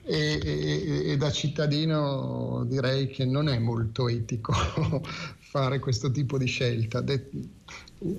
E, 0.03 0.39
e, 0.45 1.11
e, 1.13 1.17
da 1.17 1.31
cittadino 1.31 2.65
direi 2.67 3.09
che 3.09 3.25
non 3.25 3.49
è 3.49 3.59
molto 3.59 4.09
etico 4.11 4.53
fare 5.51 5.81
questo 5.81 6.13
tipo 6.13 6.39
di 6.39 6.47
scelta. 6.47 7.01
De- 7.01 7.29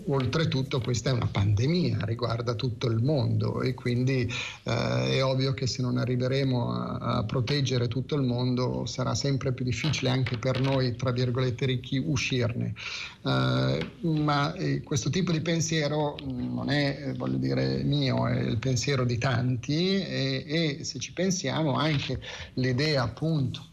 Oltretutto 0.05 0.79
questa 0.79 1.09
è 1.09 1.13
una 1.13 1.25
pandemia, 1.25 2.05
riguarda 2.05 2.53
tutto 2.53 2.85
il 2.85 3.01
mondo 3.01 3.63
e 3.63 3.73
quindi 3.73 4.31
eh, 4.63 5.15
è 5.15 5.23
ovvio 5.23 5.55
che 5.55 5.65
se 5.65 5.81
non 5.81 5.97
arriveremo 5.97 6.71
a, 6.71 6.97
a, 6.97 7.23
proteggere 7.23 7.87
tutto 7.87 8.13
il 8.13 8.21
mondo 8.21 8.85
sarà 8.85 9.15
sempre 9.15 9.53
più 9.53 9.65
difficile 9.65 10.11
anche 10.11 10.37
per 10.37 10.61
noi, 10.61 10.95
tra 10.95 11.11
virgolette, 11.11 11.65
ricchi 11.65 11.97
uscirne. 11.97 12.75
Eh, 13.25 13.89
ma 14.01 14.53
eh, 14.53 14.83
questo 14.83 15.09
tipo 15.09 15.31
di 15.31 15.41
pensiero 15.41 16.15
non 16.23 16.69
è, 16.69 17.13
voglio 17.17 17.37
dire, 17.37 17.81
mio, 17.81 18.27
è 18.27 18.39
il 18.39 18.59
pensiero 18.59 19.03
di 19.03 19.17
tanti 19.17 19.99
e, 19.99 20.45
e 20.77 20.83
se 20.83 20.99
ci 20.99 21.11
pensiamo 21.11 21.73
anche 21.73 22.21
l'idea 22.53 23.01
appunto 23.01 23.70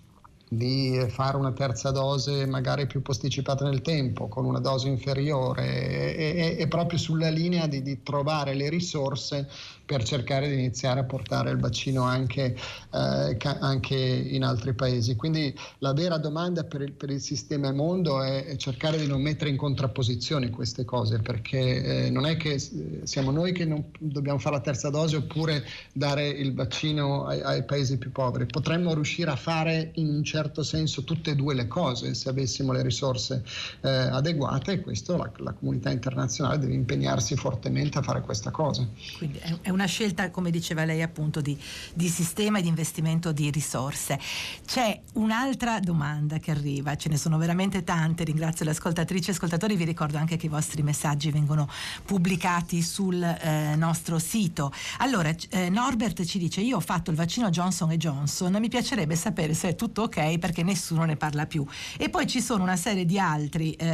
di 0.49 1.05
fare 1.09 1.37
una 1.37 1.53
terza 1.53 1.91
dose 1.91 2.47
magari 2.47 2.87
più 2.87 3.03
posticipata 3.03 3.65
nel 3.65 3.83
tempo, 3.83 4.29
con 4.29 4.45
una 4.45 4.61
dose 4.61 4.89
inferiore, 4.89 6.15
è, 6.15 6.57
è 6.57 6.69
proprio 6.69 6.99
sulla 6.99 7.29
linea 7.29 7.67
di, 7.67 7.83
di, 7.83 8.03
trovare 8.03 8.55
le 8.55 8.71
risorse 8.71 9.49
per 9.85 10.03
cercare 10.03 10.49
di 10.49 10.55
iniziare 10.55 11.01
a 11.01 11.05
portare 11.05 11.51
il 11.51 11.59
vaccino 11.59 12.03
anche, 12.03 12.55
eh, 12.93 13.37
anche 13.41 13.97
in 13.97 14.45
altri 14.45 14.75
paesi. 14.75 15.17
Quindi 15.17 15.55
la 15.79 15.93
vera 15.93 16.19
domanda 16.19 16.65
per 16.65 16.83
il, 16.83 16.93
per 16.93 17.11
il 17.11 17.21
sistema 17.21 17.73
mondo 17.73 18.23
è, 18.23 18.45
è, 18.45 18.57
cercare 18.57 18.99
di 18.99 19.07
non 19.07 19.21
mettere 19.21 19.51
in 19.51 19.57
contrapposizione 19.57 20.51
queste 20.51 20.85
cose, 20.85 21.21
perché 21.21 22.07
eh, 22.07 22.11
non 22.11 22.27
è 22.27 22.37
che 22.37 22.59
siamo 22.59 23.31
noi 23.31 23.53
che 23.53 23.65
non 23.65 23.85
dobbiamo 23.99 24.39
fare 24.39 24.57
la 24.57 24.63
terza 24.63 24.91
dose 24.91 25.17
oppure 25.17 25.65
dare 25.93 26.29
il 26.29 26.55
vaccino 26.55 27.25
ai, 27.25 27.41
ai 27.41 27.65
paesi 27.65 27.99
più 27.99 28.13
poveri. 28.13 28.47
Potremmo 28.47 28.95
riuscire 28.95 29.31
a 29.31 29.37
fare 29.37 29.93
in 29.95 30.09
un 30.09 30.23
certo 30.23 30.38
certo 30.39 30.63
senso 30.63 31.03
tutte 31.03 31.33
e 31.33 31.35
due 31.35 31.53
le 31.53 31.67
cose 31.67 32.15
se 32.15 32.29
avessimo 32.29 32.71
le 32.71 32.83
risorse 32.83 33.43
eh, 33.81 33.89
adeguate 33.89 34.73
e 34.73 34.81
questo 34.81 35.17
la, 35.17 35.29
la, 35.39 35.53
comunità 35.53 35.91
internazionale 35.91 36.59
deve 36.61 36.75
impegnarsi 36.75 37.35
fortemente 37.35 37.99
a 37.99 38.03
fare 38.03 38.21
questa 38.21 38.53
cosa. 38.53 38.87
Quindi 39.17 39.41
è 39.63 39.71
una 39.71 39.87
scelta, 39.87 40.31
come 40.31 40.53
diceva 40.53 40.85
lei 40.85 41.03
appunto, 41.03 41.41
di, 41.41 41.59
di 41.93 42.09
sistema 42.09 42.59
e 42.59 42.63
di 42.63 42.69
investimento 42.69 43.33
di 43.33 43.51
risorse. 43.51 44.17
C'è 44.65 45.01
un'altra 45.15 45.81
domanda 45.81 46.39
che 46.39 46.53
arriva, 46.53 46.95
ce 46.97 47.09
ne 47.09 47.17
sono 47.17 47.37
veramente 47.37 47.83
tante, 47.83 48.23
ringrazio 48.23 48.65
le 48.65 48.71
ascoltatrici 48.71 49.31
e 49.31 49.33
ascoltatori, 49.33 49.75
vi 49.75 49.85
ricordo 49.85 50.19
anche 50.19 50.37
che 50.37 50.47
i 50.47 50.51
vostri 50.51 50.83
messaggi 50.83 51.33
vengono 51.33 51.69
pubblicati 52.05 52.81
sul 52.81 53.21
eh, 53.21 53.75
nostro 53.75 54.21
sito. 54.21 54.71
Allora, 54.99 55.35
eh, 55.51 55.69
Norbert 55.69 56.25
ci 56.25 56.39
dice, 56.39 56.61
io 56.61 56.77
ho 56.77 56.81
fatto 56.81 57.11
il 57.11 57.17
vaccino 57.17 57.51
Johnson 57.51 57.91
Johnson, 57.91 58.57
mi 58.61 58.69
piacerebbe 58.69 59.17
sapere 59.17 59.53
se 59.55 59.71
è 59.71 59.75
tutto 59.75 60.03
ok 60.03 60.28
perché 60.37 60.63
nessuno 60.63 61.05
ne 61.05 61.17
parla 61.17 61.47
più. 61.47 61.65
E 61.97 62.11
poi 62.11 62.27
ci 62.27 62.43
sono 62.43 62.63
una 62.63 62.77
serie 62.77 63.07
di 63.07 63.19
altri 63.19 63.73
eh, 63.73 63.89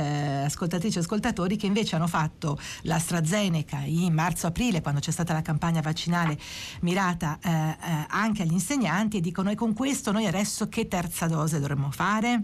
ascoltatrici 0.44 0.98
e 0.98 1.00
ascoltatori 1.02 1.56
che 1.56 1.66
invece 1.66 1.94
hanno 1.94 2.08
fatto 2.08 2.58
l'AstraZeneca 2.82 3.82
in 3.84 4.12
marzo-aprile 4.12 4.80
quando 4.80 4.98
c'è 4.98 5.12
stata 5.12 5.32
la 5.32 5.42
campagna 5.42 5.80
vaccinale 5.80 6.36
mirata 6.80 7.38
eh, 7.40 7.50
eh, 7.50 7.76
anche 8.08 8.42
agli 8.42 8.52
insegnanti 8.52 9.18
e 9.18 9.20
dicono 9.20 9.50
e 9.50 9.54
con 9.54 9.72
questo 9.74 10.10
noi 10.10 10.26
adesso 10.26 10.68
che 10.68 10.88
terza 10.88 11.28
dose 11.28 11.60
dovremmo 11.60 11.92
fare? 11.92 12.42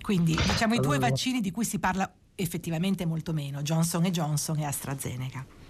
Quindi 0.00 0.36
diciamo 0.36 0.74
i 0.74 0.80
due 0.80 0.98
vaccini 0.98 1.40
di 1.40 1.50
cui 1.50 1.64
si 1.64 1.78
parla 1.78 2.08
effettivamente 2.34 3.06
molto 3.06 3.32
meno, 3.32 3.62
Johnson 3.62 4.02
Johnson 4.02 4.58
e 4.58 4.64
AstraZeneca. 4.66 5.63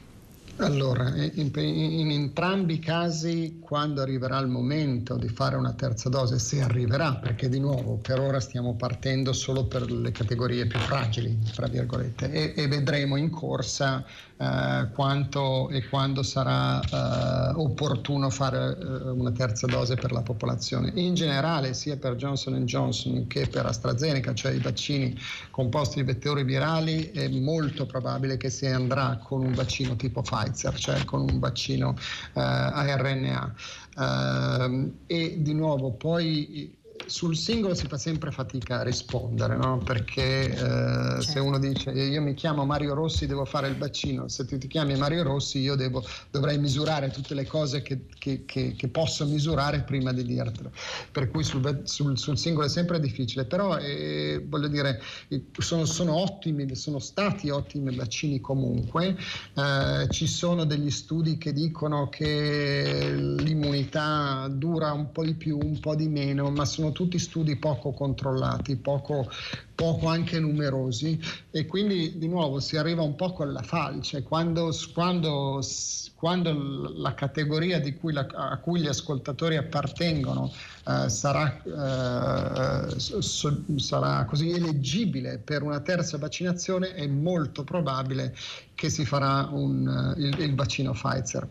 Allora, 0.58 1.12
in, 1.16 1.50
in, 1.54 2.10
entrambi 2.12 2.74
i 2.74 2.78
casi, 2.78 3.58
quando 3.60 4.02
arriverà 4.02 4.38
il 4.38 4.46
momento 4.46 5.16
di 5.16 5.28
fare 5.28 5.56
una 5.56 5.72
terza 5.72 6.08
dose, 6.08 6.38
se 6.38 6.60
arriverà, 6.60 7.16
perché 7.16 7.48
di 7.48 7.58
nuovo 7.58 7.96
per 7.96 8.20
ora 8.20 8.38
stiamo 8.38 8.76
partendo 8.76 9.32
solo 9.32 9.66
per 9.66 9.90
le 9.90 10.12
categorie 10.12 10.66
più 10.66 10.78
fragili, 10.78 11.36
tra 11.52 11.66
virgolette, 11.66 12.30
e, 12.30 12.54
e 12.56 12.68
vedremo 12.68 13.16
in 13.16 13.30
corsa 13.30 14.04
eh, 14.36 14.88
quanto 14.92 15.68
e 15.68 15.88
quando 15.88 16.22
sarà 16.22 16.80
eh, 16.80 17.52
opportuno 17.54 18.30
fare 18.30 18.76
eh, 18.76 19.10
una 19.10 19.30
terza 19.30 19.66
dose 19.66 19.94
per 19.94 20.12
la 20.12 20.22
popolazione. 20.22 20.90
In 20.94 21.14
generale, 21.14 21.72
sia 21.74 21.96
per 21.96 22.16
Johnson 22.16 22.64
Johnson 22.64 23.26
che 23.26 23.46
per 23.46 23.66
AstraZeneca, 23.66 24.34
cioè 24.34 24.52
i 24.52 24.58
vaccini 24.58 25.16
composti 25.50 26.00
di 26.00 26.06
vettori 26.06 26.42
virali, 26.42 27.10
è 27.12 27.28
molto 27.28 27.86
probabile 27.86 28.36
che 28.36 28.50
si 28.50 28.66
andrà 28.66 29.20
con 29.22 29.44
un 29.44 29.52
vaccino 29.52 29.94
tipo 29.96 30.22
Pfizer, 30.22 30.74
cioè 30.74 31.04
con 31.04 31.20
un 31.20 31.38
vaccino 31.38 31.94
eh, 32.32 32.40
a 32.40 32.96
RNA. 32.96 33.54
Eh, 33.96 34.92
e 35.06 35.42
di 35.42 35.54
nuovo 35.54 35.92
poi 35.92 36.82
sul 37.06 37.36
singolo 37.36 37.74
si 37.74 37.86
fa 37.86 37.96
sempre 37.98 38.30
fatica 38.30 38.80
a 38.80 38.82
rispondere, 38.82 39.56
no? 39.56 39.78
perché 39.78 40.50
eh, 40.50 40.56
certo. 40.56 41.20
se 41.22 41.38
uno 41.38 41.58
dice 41.58 41.90
io 41.90 42.22
mi 42.22 42.34
chiamo 42.34 42.64
Mario 42.64 42.94
Rossi, 42.94 43.26
devo 43.26 43.44
fare 43.44 43.68
il 43.68 43.76
vaccino, 43.76 44.28
se 44.28 44.44
tu 44.46 44.56
ti 44.58 44.66
chiami 44.66 44.96
Mario 44.96 45.22
Rossi 45.22 45.58
io 45.60 45.74
devo, 45.74 46.04
dovrei 46.30 46.58
misurare 46.58 47.10
tutte 47.10 47.34
le 47.34 47.46
cose 47.46 47.82
che, 47.82 48.06
che, 48.18 48.44
che, 48.44 48.74
che, 48.76 48.88
posso 48.88 49.26
misurare 49.26 49.82
prima 49.82 50.12
di 50.12 50.24
dirtelo, 50.24 50.72
per 51.10 51.30
cui 51.30 51.44
sul, 51.44 51.82
sul, 51.84 52.18
sul 52.18 52.38
singolo 52.38 52.66
è 52.66 52.70
sempre 52.70 52.98
difficile, 53.00 53.44
però 53.44 53.76
eh, 53.78 54.42
voglio 54.46 54.68
dire 54.68 55.00
sono, 55.58 55.84
sono, 55.84 56.16
ottimi, 56.16 56.74
sono 56.74 56.98
stati 56.98 57.50
ottimi 57.50 57.94
vaccini 57.94 58.40
comunque, 58.40 59.16
eh, 59.54 60.06
ci 60.10 60.26
sono 60.26 60.64
degli 60.64 60.90
studi 60.90 61.36
che 61.36 61.52
dicono 61.52 62.08
che 62.08 63.12
l'immunità 63.14 64.48
dura 64.50 64.92
un 64.92 65.10
po' 65.12 65.24
di 65.24 65.34
più, 65.34 65.58
un 65.58 65.78
po' 65.80 65.94
di 65.94 66.08
meno, 66.08 66.50
ma 66.50 66.64
sono 66.64 66.92
tutti 66.94 67.18
studi 67.18 67.56
poco 67.56 67.92
controllati, 67.92 68.76
poco, 68.76 69.30
poco 69.74 70.06
anche 70.06 70.40
numerosi 70.40 71.20
e 71.50 71.66
quindi 71.66 72.16
di 72.16 72.28
nuovo 72.28 72.60
si 72.60 72.78
arriva 72.78 73.02
un 73.02 73.16
po' 73.16 73.34
con 73.34 73.52
la 73.52 73.60
falce. 73.60 74.22
Quando, 74.22 74.74
quando, 74.94 75.60
quando 76.14 76.94
la 76.96 77.12
categoria 77.12 77.78
cui 78.00 78.14
la, 78.14 78.26
a 78.32 78.56
cui 78.56 78.80
gli 78.80 78.86
ascoltatori 78.86 79.56
appartengono 79.56 80.50
eh, 80.86 81.08
sarà, 81.10 82.86
eh, 82.88 82.98
so, 82.98 83.20
sarà 83.76 84.24
così 84.24 84.50
eleggibile 84.50 85.38
per 85.38 85.62
una 85.62 85.80
terza 85.80 86.16
vaccinazione, 86.16 86.94
è 86.94 87.06
molto 87.06 87.64
probabile 87.64 88.34
che 88.74 88.88
si 88.88 89.04
farà 89.04 89.48
un, 89.50 90.14
il, 90.16 90.40
il 90.40 90.54
vaccino 90.54 90.92
Pfizer. 90.92 91.48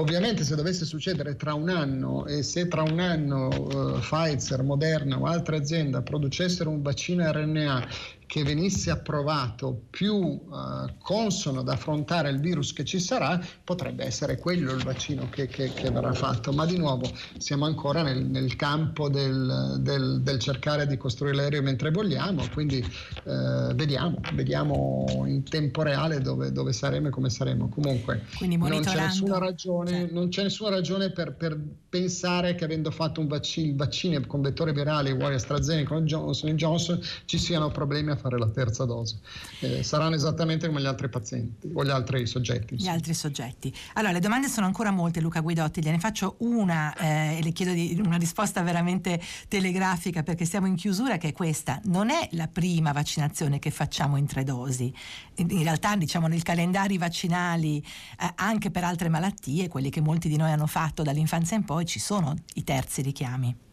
Ovviamente 0.00 0.44
se 0.44 0.54
dovesse 0.56 0.86
succedere 0.86 1.36
tra 1.36 1.52
un 1.52 1.68
anno 1.68 2.24
e 2.24 2.42
se 2.42 2.66
tra 2.68 2.80
un 2.80 3.00
anno 3.00 3.48
uh, 3.48 3.98
Pfizer, 3.98 4.62
Moderna 4.62 5.20
o 5.20 5.26
altre 5.26 5.58
aziende 5.58 6.00
producessero 6.00 6.70
un 6.70 6.80
vaccino 6.80 7.30
RNA 7.30 7.86
che 8.30 8.44
venisse 8.44 8.92
approvato 8.92 9.86
più 9.90 10.14
uh, 10.14 10.88
consono 11.02 11.60
ad 11.60 11.68
affrontare 11.68 12.30
il 12.30 12.38
virus 12.38 12.72
che 12.72 12.84
ci 12.84 13.00
sarà, 13.00 13.44
potrebbe 13.64 14.04
essere 14.04 14.38
quello 14.38 14.70
il 14.70 14.84
vaccino 14.84 15.28
che, 15.28 15.48
che, 15.48 15.72
che 15.72 15.90
verrà 15.90 16.12
fatto. 16.12 16.52
Ma 16.52 16.64
di 16.64 16.78
nuovo 16.78 17.10
siamo 17.38 17.64
ancora 17.64 18.02
nel, 18.02 18.24
nel 18.24 18.54
campo 18.54 19.08
del, 19.08 19.78
del, 19.80 20.20
del, 20.22 20.38
cercare 20.38 20.86
di 20.86 20.96
costruire 20.96 21.34
l'aereo 21.34 21.60
mentre 21.62 21.90
vogliamo, 21.90 22.44
quindi 22.52 22.78
uh, 23.24 23.74
vediamo, 23.74 24.20
vediamo 24.34 25.06
in 25.26 25.42
tempo 25.42 25.82
reale 25.82 26.20
dove, 26.20 26.52
dove, 26.52 26.72
saremo 26.72 27.08
e 27.08 27.10
come 27.10 27.30
saremo. 27.30 27.68
Comunque 27.68 28.26
non 28.38 28.80
c'è 28.82 28.94
nessuna 28.94 29.38
ragione, 29.38 30.08
non 30.08 30.28
c'è 30.28 30.44
nessuna 30.44 30.70
ragione 30.70 31.10
per, 31.10 31.34
per, 31.34 31.58
pensare 31.90 32.54
che 32.54 32.62
avendo 32.62 32.92
fatto 32.92 33.20
un 33.20 33.26
vaccino, 33.26 33.74
vaccini 33.74 34.24
con 34.24 34.40
vettore 34.40 34.72
virale 34.72 35.10
uguali 35.10 35.34
AstraZeneca 35.34 35.96
o 35.96 36.02
Johnson 36.02 36.54
Johnson 36.54 37.00
ci 37.24 37.36
siano 37.36 37.72
problemi 37.72 38.12
a 38.12 38.16
fare 38.20 38.38
la 38.38 38.48
terza 38.48 38.84
dose. 38.84 39.18
Eh, 39.60 39.82
saranno 39.82 40.14
esattamente 40.14 40.66
come 40.66 40.80
gli 40.80 40.86
altri 40.86 41.08
pazienti 41.08 41.70
o 41.72 41.84
gli 41.84 41.90
altri 41.90 42.26
soggetti. 42.26 42.76
Gli 42.76 42.88
altri 42.88 43.14
soggetti. 43.14 43.74
Allora, 43.94 44.12
le 44.12 44.20
domande 44.20 44.48
sono 44.48 44.66
ancora 44.66 44.90
molte, 44.90 45.20
Luca 45.20 45.40
Guidotti, 45.40 45.82
gliene 45.82 45.98
faccio 45.98 46.36
una 46.38 46.94
eh, 46.96 47.38
e 47.38 47.42
le 47.42 47.52
chiedo 47.52 47.72
di, 47.72 48.00
una 48.04 48.16
risposta 48.16 48.62
veramente 48.62 49.20
telegrafica 49.48 50.22
perché 50.22 50.44
siamo 50.44 50.66
in 50.66 50.74
chiusura, 50.74 51.16
che 51.16 51.28
è 51.28 51.32
questa. 51.32 51.80
Non 51.84 52.10
è 52.10 52.28
la 52.32 52.48
prima 52.48 52.92
vaccinazione 52.92 53.58
che 53.58 53.70
facciamo 53.70 54.16
in 54.16 54.26
tre 54.26 54.44
dosi. 54.44 54.92
In 55.36 55.62
realtà, 55.62 55.96
diciamo, 55.96 56.26
nel 56.26 56.42
calendario 56.42 56.98
vaccinali, 56.98 57.78
eh, 57.78 58.32
anche 58.36 58.70
per 58.70 58.84
altre 58.84 59.08
malattie, 59.08 59.68
quelli 59.68 59.90
che 59.90 60.00
molti 60.00 60.28
di 60.28 60.36
noi 60.36 60.50
hanno 60.50 60.66
fatto 60.66 61.02
dall'infanzia 61.02 61.56
in 61.56 61.64
poi, 61.64 61.86
ci 61.86 61.98
sono 61.98 62.34
i 62.54 62.64
terzi 62.64 63.02
richiami. 63.02 63.68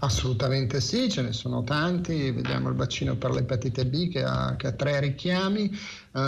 Assolutamente 0.00 0.80
sì, 0.80 1.08
ce 1.10 1.22
ne 1.22 1.32
sono 1.32 1.64
tanti, 1.64 2.30
vediamo 2.30 2.68
il 2.68 2.74
vaccino 2.74 3.16
per 3.16 3.30
l'epatite 3.30 3.86
B 3.86 4.08
che 4.08 4.22
ha, 4.22 4.54
che 4.56 4.68
ha 4.68 4.72
tre 4.72 5.00
richiami, 5.00 5.70
uh, 6.12 6.18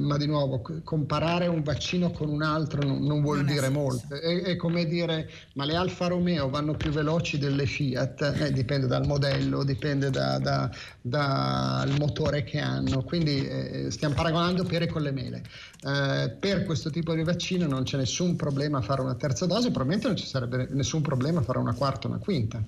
ma 0.00 0.16
di 0.18 0.26
nuovo 0.26 0.62
comparare 0.82 1.46
un 1.46 1.62
vaccino 1.62 2.10
con 2.10 2.28
un 2.28 2.42
altro 2.42 2.82
non, 2.82 3.02
non 3.04 3.22
vuol 3.22 3.38
non 3.38 3.46
dire 3.46 3.68
molto. 3.68 4.14
È, 4.14 4.42
è, 4.42 4.56
come 4.56 4.86
dire, 4.86 5.30
ma 5.54 5.64
le 5.64 5.76
Alfa 5.76 6.08
Romeo 6.08 6.50
vanno 6.50 6.74
più 6.74 6.90
veloci 6.90 7.38
delle 7.38 7.66
Fiat? 7.66 8.20
Eh, 8.40 8.52
dipende 8.52 8.86
dal 8.86 9.06
modello, 9.06 9.64
dipende 9.64 10.10
dal 10.10 10.40
da, 10.40 10.70
da 11.00 11.86
motore 11.98 12.44
che 12.44 12.58
hanno, 12.58 13.02
quindi 13.02 13.46
eh, 13.46 13.90
stiamo 13.90 14.14
paragonando 14.14 14.64
pere 14.64 14.86
con 14.86 15.02
le 15.02 15.10
mele. 15.10 15.42
Uh, 15.82 16.38
per 16.38 16.64
questo 16.64 16.90
tipo 16.90 17.14
di 17.14 17.22
vaccino 17.22 17.66
non 17.66 17.82
c'è 17.82 17.96
nessun 17.96 18.36
problema 18.36 18.78
a 18.78 18.82
fare 18.82 19.02
una 19.02 19.14
terza 19.14 19.46
dose, 19.46 19.70
probabilmente 19.70 20.06
non 20.06 20.16
ci 20.16 20.26
sarebbe 20.26 20.68
nessun 20.70 21.02
problema 21.02 21.40
a 21.40 21.42
fare 21.42 21.58
una 21.58 21.74
quarta 21.74 22.06
o 22.08 22.10
una 22.10 22.18
quinta. 22.18 22.62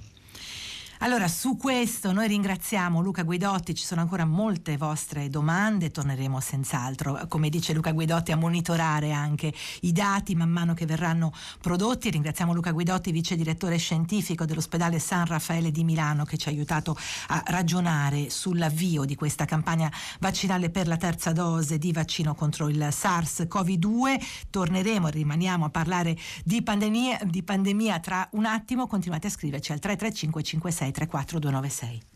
Allora, 1.01 1.29
su 1.29 1.59
questo 1.59 2.11
noi 2.11 2.27
ringraziamo 2.27 3.03
Luca 3.03 3.23
Guidotti, 3.23 3.75
ci 3.75 3.85
sono 3.85 4.01
ancora 4.01 4.25
molte 4.25 4.79
vostre 4.79 5.29
domande, 5.29 5.91
torneremo 5.91 6.41
senz'altro, 6.41 7.27
come 7.29 7.51
dice 7.51 7.75
Luca 7.75 7.93
Guidotti, 7.93 8.33
a 8.33 8.37
monitorare 8.37 9.13
anche 9.13 9.53
i 9.83 9.93
dati 9.93 10.35
man 10.35 10.49
mano 10.49 10.73
che 10.73 10.87
verranno 10.87 11.35
prodotti. 11.61 12.09
Ringraziamo 12.09 12.55
Luca 12.55 12.73
Guidotti, 12.73 13.13
vice 13.13 13.37
direttore 13.37 13.77
scientifico 13.77 14.47
dell'ospedale 14.47 14.99
San 14.99 15.27
Raffaele 15.27 15.71
di 15.71 15.85
Milano, 15.85 16.25
che 16.25 16.39
ci 16.39 16.49
ha 16.49 16.51
aiutato 16.51 16.97
a 17.29 17.43
ragionare 17.49 18.31
sull'avvio 18.31 19.05
di 19.05 19.17
questa 19.17 19.45
campagna 19.45 19.93
vaccinale 20.19 20.71
per 20.71 20.87
la 20.87 20.97
terza 20.97 21.33
dose 21.33 21.77
di 21.77 21.93
vaccino 21.93 22.35
contro 22.35 22.71
il 22.71 22.79
SARS-CoV-2. 22.79 24.49
Torneremo, 24.49 25.09
rimaniamo 25.09 25.67
a 25.67 25.71
parlare 25.71 26.17
di 26.43 26.63
pandemia, 26.63 27.19
di 27.25 27.43
pandemia 27.43 28.01
tra 28.01 28.27
un 28.33 28.47
attimo, 28.47 28.87
continuate 28.87 29.27
a 29.27 29.31
scriverci 29.31 29.73
al 29.73 29.79
335 29.79 30.43
56 30.87 30.93
334 30.93 31.39
296. 31.39 32.15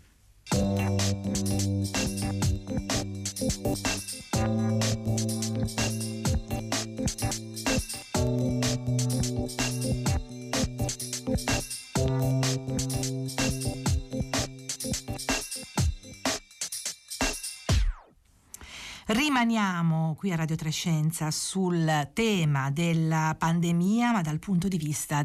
Rimaniamo 19.12 20.14
qui 20.16 20.30
a 20.30 20.36
Radio 20.36 20.54
Trescenza 20.54 21.32
sul 21.32 22.10
tema 22.12 22.70
della 22.70 23.34
pandemia, 23.36 24.12
ma 24.12 24.20
dal 24.20 24.38
punto 24.38 24.68
di 24.68 24.76
vista 24.76 25.24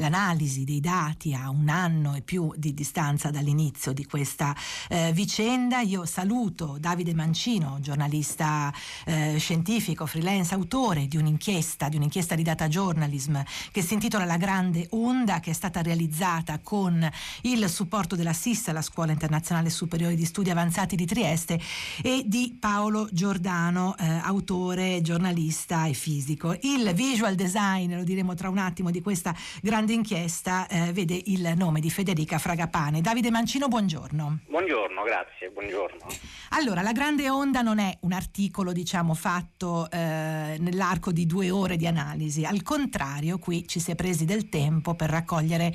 dell'analisi 0.00 0.64
dei 0.64 0.80
dati 0.80 1.34
a 1.34 1.50
un 1.50 1.68
anno 1.68 2.14
e 2.14 2.22
più 2.22 2.52
di 2.56 2.72
distanza 2.72 3.30
dall'inizio 3.30 3.92
di 3.92 4.06
questa 4.06 4.56
eh, 4.88 5.12
vicenda. 5.12 5.80
Io 5.80 6.06
saluto 6.06 6.78
Davide 6.80 7.12
Mancino, 7.12 7.76
giornalista 7.80 8.72
eh, 9.04 9.36
scientifico, 9.38 10.06
freelance, 10.06 10.54
autore 10.54 11.06
di 11.06 11.18
un'inchiesta, 11.18 11.90
di 11.90 11.96
un'inchiesta 11.96 12.34
di 12.34 12.42
data 12.42 12.66
journalism 12.66 13.38
che 13.70 13.82
si 13.82 13.92
intitola 13.92 14.24
La 14.24 14.38
Grande 14.38 14.86
Onda, 14.90 15.38
che 15.38 15.50
è 15.50 15.54
stata 15.54 15.82
realizzata 15.82 16.58
con 16.62 17.06
il 17.42 17.68
supporto 17.68 18.16
della 18.16 18.32
SIS, 18.32 18.70
la 18.72 18.82
Scuola 18.82 19.12
Internazionale 19.12 19.68
Superiore 19.68 20.14
di 20.14 20.24
Studi 20.24 20.48
Avanzati 20.48 20.96
di 20.96 21.04
Trieste, 21.04 21.60
e 22.02 22.22
di 22.24 22.56
Paolo 22.58 23.06
Giordano, 23.12 23.94
eh, 23.98 24.06
autore, 24.06 25.02
giornalista 25.02 25.84
e 25.84 25.92
fisico. 25.92 26.56
Il 26.62 26.90
visual 26.94 27.34
design, 27.34 27.96
lo 27.96 28.04
diremo 28.04 28.34
tra 28.34 28.48
un 28.48 28.58
attimo, 28.58 28.90
di 28.90 29.02
questa 29.02 29.36
grande 29.60 29.89
inchiesta 29.92 30.66
eh, 30.68 30.92
vede 30.92 31.20
il 31.26 31.52
nome 31.56 31.80
di 31.80 31.90
Federica 31.90 32.38
Fragapane. 32.38 33.00
Davide 33.00 33.30
Mancino, 33.30 33.68
buongiorno. 33.68 34.40
Buongiorno, 34.48 35.02
grazie, 35.02 35.50
buongiorno. 35.50 36.06
Allora, 36.50 36.82
la 36.82 36.92
grande 36.92 37.28
onda 37.28 37.62
non 37.62 37.78
è 37.78 37.96
un 38.00 38.12
articolo, 38.12 38.72
diciamo, 38.72 39.14
fatto 39.14 39.90
eh, 39.90 40.56
nell'arco 40.58 41.12
di 41.12 41.26
due 41.26 41.50
ore 41.50 41.76
di 41.76 41.86
analisi. 41.86 42.44
Al 42.44 42.62
contrario, 42.62 43.38
qui 43.38 43.66
ci 43.66 43.80
si 43.80 43.90
è 43.90 43.94
presi 43.94 44.24
del 44.24 44.48
tempo 44.48 44.94
per 44.94 45.10
raccogliere 45.10 45.74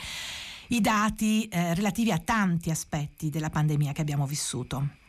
i 0.69 0.81
dati 0.81 1.47
eh, 1.47 1.73
relativi 1.73 2.11
a 2.11 2.17
tanti 2.17 2.71
aspetti 2.71 3.29
della 3.29 3.49
pandemia 3.49 3.91
che 3.91 4.01
abbiamo 4.01 4.25
vissuto. 4.25 5.03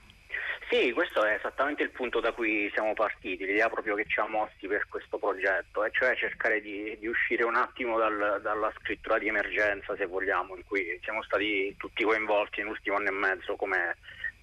Sì, 0.68 0.90
questo 0.90 1.24
è 1.24 1.34
esattamente 1.34 1.84
il 1.84 1.90
punto 1.90 2.18
da 2.18 2.32
cui 2.32 2.68
siamo 2.72 2.92
partiti, 2.92 3.46
l'idea 3.46 3.68
proprio 3.70 3.94
che 3.94 4.04
ci 4.06 4.18
ha 4.18 4.26
mossi 4.26 4.66
per 4.66 4.88
questo 4.88 5.16
progetto, 5.16 5.84
e 5.84 5.92
cioè 5.92 6.16
cercare 6.16 6.60
di, 6.60 6.96
di 6.98 7.06
uscire 7.06 7.44
un 7.44 7.54
attimo 7.54 7.96
dal, 7.98 8.40
dalla 8.42 8.72
scrittura 8.80 9.18
di 9.18 9.28
emergenza, 9.28 9.94
se 9.94 10.06
vogliamo, 10.06 10.56
in 10.56 10.64
cui 10.64 10.98
siamo 11.04 11.22
stati 11.22 11.72
tutti 11.78 12.02
coinvolti 12.02 12.60
nell'ultimo 12.60 12.96
anno 12.96 13.08
e 13.08 13.12
mezzo 13.12 13.54
come, 13.54 13.96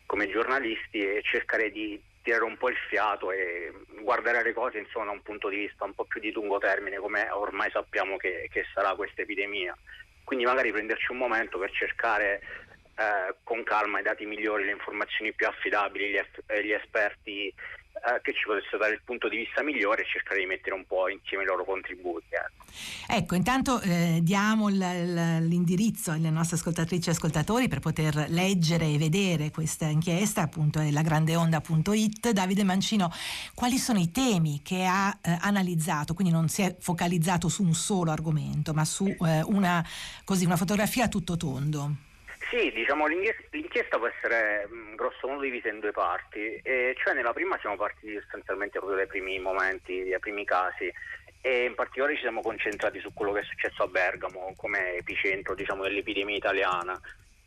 come 0.06 0.30
giornalisti 0.30 1.00
e 1.00 1.22
cercare 1.24 1.70
di 1.72 2.02
tirare 2.22 2.46
un 2.46 2.56
po' 2.56 2.70
il 2.70 2.78
fiato 2.88 3.34
e 3.34 3.74
guardare 4.00 4.44
le 4.44 4.54
cose 4.54 4.78
insomma, 4.78 5.08
da 5.08 5.12
un 5.12 5.22
punto 5.24 5.50
di 5.50 5.58
vista 5.58 5.84
un 5.84 5.94
po' 5.94 6.06
più 6.06 6.22
di 6.22 6.32
lungo 6.32 6.58
termine, 6.58 7.00
come 7.00 7.30
ormai 7.32 7.70
sappiamo 7.70 8.16
che, 8.16 8.48
che 8.50 8.66
sarà 8.74 8.96
questa 8.96 9.24
epidemia. 9.24 9.78
Quindi 10.24 10.46
magari 10.46 10.72
prenderci 10.72 11.12
un 11.12 11.18
momento 11.18 11.60
per 11.60 11.70
cercare 11.72 12.42
eh, 12.96 13.36
con 13.44 13.64
calma 13.64 14.00
i 14.00 14.04
dati 14.04 14.26
migliori, 14.26 14.66
le 14.66 14.72
informazioni 14.72 15.34
più 15.34 15.48
affidabili, 15.48 16.12
gli, 16.12 16.20
gli 16.64 16.72
esperti 16.72 17.54
eh, 18.06 18.20
che 18.22 18.34
ci 18.34 18.44
potessero 18.46 18.80
dare 18.80 18.94
il 18.96 19.02
punto 19.06 19.30
di 19.30 19.38
vista 19.38 19.64
migliore 19.64 20.02
e 20.02 20.06
cercare 20.06 20.40
di 20.40 20.46
mettere 20.46 20.76
un 20.76 20.86
po' 20.86 21.08
insieme 21.08 21.44
i 21.44 21.46
loro 21.46 21.64
contributi. 21.64 22.26
Ecco, 22.32 22.66
ecco 23.08 23.36
intanto 23.36 23.80
eh, 23.80 24.20
diamo 24.22 24.68
l- 24.68 24.78
l- 24.78 25.48
l'indirizzo 25.48 26.12
alle 26.12 26.30
nostre 26.30 26.58
ascoltatrici 26.58 27.08
e 27.08 27.12
ascoltatori 27.14 27.70
per 27.70 27.80
poter 27.80 28.26
leggere 28.28 28.88
e 28.88 28.98
vedere 28.98 29.52
questa 29.52 29.86
inchiesta, 29.86 30.42
appunto 30.42 30.80
è 30.80 30.92
lagrandeonda.it. 30.92 32.32
Davide 32.32 32.64
Mancino, 32.64 33.10
quali 33.54 33.78
sono 33.78 34.00
i 34.00 34.12
temi 34.12 34.62
che 34.62 34.84
ha 34.86 35.18
eh, 35.22 35.38
analizzato? 35.40 36.14
Quindi 36.14 36.34
non 36.34 36.50
si 36.50 36.62
è 36.62 36.76
focalizzato 36.78 37.48
su 37.48 37.64
un 37.64 37.74
solo 37.74 38.12
argomento, 38.12 38.74
ma 38.74 38.84
su 38.84 39.06
eh, 39.06 39.42
una, 39.44 39.86
così, 40.26 40.44
una 40.44 40.58
fotografia 40.58 41.06
a 41.06 41.08
tutto 41.08 41.38
tondo. 41.38 42.12
Sì, 42.54 42.72
diciamo 42.72 43.08
l'inchiesta 43.08 43.98
può 43.98 44.06
essere 44.06 44.68
mh, 44.68 44.94
grosso 44.94 45.28
modo 45.28 45.42
divisa 45.42 45.70
in 45.70 45.80
due 45.80 45.90
parti, 45.90 46.54
e 46.62 46.96
cioè 47.04 47.16
nella 47.16 47.34
prima 47.34 47.58
siamo 47.58 47.76
partiti 47.76 48.14
sostanzialmente 48.14 48.78
proprio 48.78 48.96
dai 48.96 49.08
primi 49.08 49.40
momenti, 49.40 50.08
dai 50.08 50.20
primi 50.20 50.46
casi 50.46 50.94
e 51.42 51.66
in 51.66 51.74
particolare 51.74 52.14
ci 52.14 52.22
siamo 52.22 52.42
concentrati 52.42 53.00
su 53.00 53.12
quello 53.12 53.32
che 53.32 53.40
è 53.40 53.44
successo 53.44 53.82
a 53.82 53.88
Bergamo 53.88 54.54
come 54.56 54.98
epicentro 54.98 55.56
diciamo, 55.56 55.82
dell'epidemia 55.82 56.36
italiana 56.36 57.02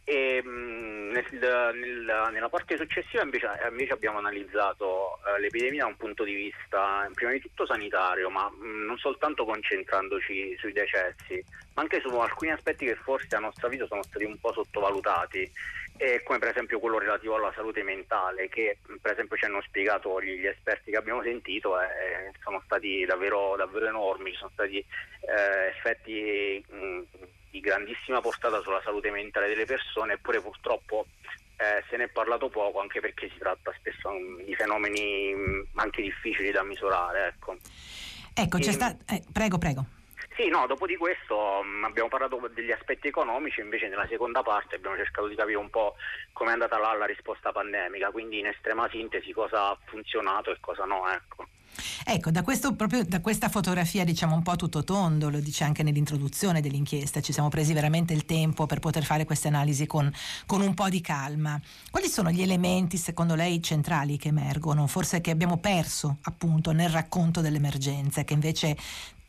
e, 0.09 0.41
mh, 0.41 1.11
nel, 1.11 1.27
nel, 1.75 2.29
nella 2.31 2.49
parte 2.49 2.77
successiva 2.77 3.25
invece, 3.25 3.49
invece 3.69 3.93
abbiamo 3.93 4.19
analizzato 4.19 5.19
eh, 5.27 5.41
l'epidemia 5.41 5.83
da 5.83 5.89
un 5.89 5.97
punto 5.97 6.23
di 6.23 6.33
vista 6.33 7.11
prima 7.13 7.33
di 7.33 7.41
tutto 7.41 7.67
sanitario, 7.67 8.31
ma 8.31 8.49
mh, 8.49 8.85
non 8.85 8.97
soltanto 8.99 9.45
concentrandoci 9.45 10.57
sui 10.59 10.73
decessi, 10.73 11.45
ma 11.75 11.83
anche 11.83 12.01
su 12.01 12.09
alcuni 12.15 12.53
aspetti 12.53 12.87
che 12.87 12.95
forse 12.95 13.35
a 13.35 13.41
nostro 13.41 13.67
avviso 13.67 13.89
sono 13.89 14.05
stati 14.05 14.25
un 14.25 14.39
po' 14.39 14.53
sottovalutati, 14.53 15.51
eh, 15.97 16.23
come 16.23 16.39
per 16.39 16.51
esempio 16.51 16.79
quello 16.79 16.99
relativo 16.99 17.35
alla 17.35 17.53
salute 17.53 17.83
mentale, 17.83 18.49
che 18.49 18.79
per 19.03 19.11
esempio 19.11 19.37
ci 19.37 19.45
hanno 19.45 19.61
spiegato 19.63 20.23
gli, 20.23 20.39
gli 20.39 20.47
esperti 20.47 20.93
che 20.93 20.99
abbiamo 20.99 21.23
sentito, 21.25 21.81
eh, 21.81 22.31
sono 22.45 22.63
stati 22.65 23.05
davvero, 23.05 23.57
davvero 23.57 23.89
enormi, 23.89 24.31
ci 24.31 24.39
sono 24.39 24.51
stati 24.53 24.79
eh, 24.79 25.67
effetti 25.75 26.65
mh, 26.69 27.03
di 27.57 27.61
grandissima 27.61 28.21
portata 28.21 28.61
sulla 28.61 28.83
salute 28.85 29.11
mentale 29.11 29.49
delle 29.49 29.65
persone, 29.65 30.15
eppure 30.15 30.41
purtroppo 30.41 31.07
eh, 31.57 31.83
se 31.89 31.97
ne 31.97 32.05
è 32.05 32.09
parlato 32.09 32.51
poco, 32.51 32.81
anche 32.81 33.01
perché 33.01 33.31
si 33.31 33.39
tratta 33.39 33.73
spesso 33.79 34.11
di 34.45 34.55
fenomeni 34.55 35.35
mm, 35.35 35.61
anche 35.77 36.03
difficili 36.03 36.51
da 36.51 36.63
misurare. 36.63 37.29
Ecco, 37.29 37.57
ecco 38.35 38.59
c'è 38.59 38.73
sta... 38.73 38.95
eh, 39.07 39.23
prego, 39.33 39.57
prego. 39.57 39.85
Sì, 40.37 40.49
no, 40.49 40.67
dopo 40.67 40.85
di 40.85 40.97
questo 40.97 41.63
mh, 41.63 41.79
mm, 41.79 41.85
abbiamo 41.85 42.11
parlato 42.11 42.39
degli 42.53 42.73
aspetti 42.73 43.09
economici, 43.09 43.61
invece 43.61 43.89
nella 43.89 44.07
seconda 44.07 44.43
parte 44.43 44.77
abbiamo 44.77 44.97
cercato 44.97 45.29
di 45.29 45.35
capire 45.35 45.57
un 45.57 45.71
po' 45.71 45.95
come 46.33 46.51
è 46.51 46.53
andata 46.53 46.79
là 46.79 46.93
la 46.93 47.07
risposta 47.07 47.53
pandemica, 47.53 48.11
quindi 48.11 48.41
in 48.41 48.47
estrema 48.47 48.87
sintesi 48.91 49.33
cosa 49.33 49.71
ha 49.71 49.79
funzionato 49.87 50.51
e 50.51 50.59
cosa 50.61 50.85
no. 50.85 51.09
Ecco. 51.11 51.47
Ecco, 52.05 52.31
da, 52.31 52.43
questo, 52.43 52.75
proprio, 52.75 53.05
da 53.05 53.21
questa 53.21 53.49
fotografia 53.49 54.05
diciamo 54.05 54.35
un 54.35 54.43
po' 54.43 54.57
tutto 54.57 54.85
tondo, 54.85 55.31
lo 55.31 55.41
dice 55.41 55.65
anche 55.65 55.83
nell'introduzione 55.83 56.61
dell'inchiesta, 56.61 57.21
ci 57.21 57.33
siamo 57.33 57.49
presi 57.49 57.73
veramente 57.73 58.13
il 58.13 58.25
tempo 58.25 58.67
per 58.67 58.79
poter 58.79 59.05
fare 59.05 59.25
queste 59.25 59.49
analisi 59.49 59.87
con, 59.87 60.13
con 60.47 60.61
un 60.61 60.75
po' 60.75 60.89
di 60.89 61.01
calma. 61.01 61.61
Quali 61.91 62.09
sono 62.09 62.31
gli 62.31 62.43
elementi 62.43 62.97
secondo 62.97 63.35
lei 63.35 63.63
centrali 63.63 64.17
che 64.17 64.29
emergono, 64.29 64.87
forse 64.87 65.21
che 65.21 65.31
abbiamo 65.31 65.59
perso 65.59 66.19
appunto 66.23 66.73
nel 66.73 66.91
racconto 66.91 67.41
dell'emergenza, 67.41 68.25
che 68.25 68.35
invece 68.35 68.77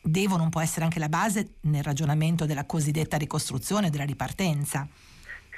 devono 0.01 0.43
un 0.43 0.49
po' 0.49 0.59
essere 0.59 0.85
anche 0.85 0.99
la 0.99 1.09
base 1.09 1.55
nel 1.61 1.83
ragionamento 1.83 2.45
della 2.45 2.65
cosiddetta 2.65 3.17
ricostruzione, 3.17 3.89
della 3.89 4.05
ripartenza? 4.05 4.87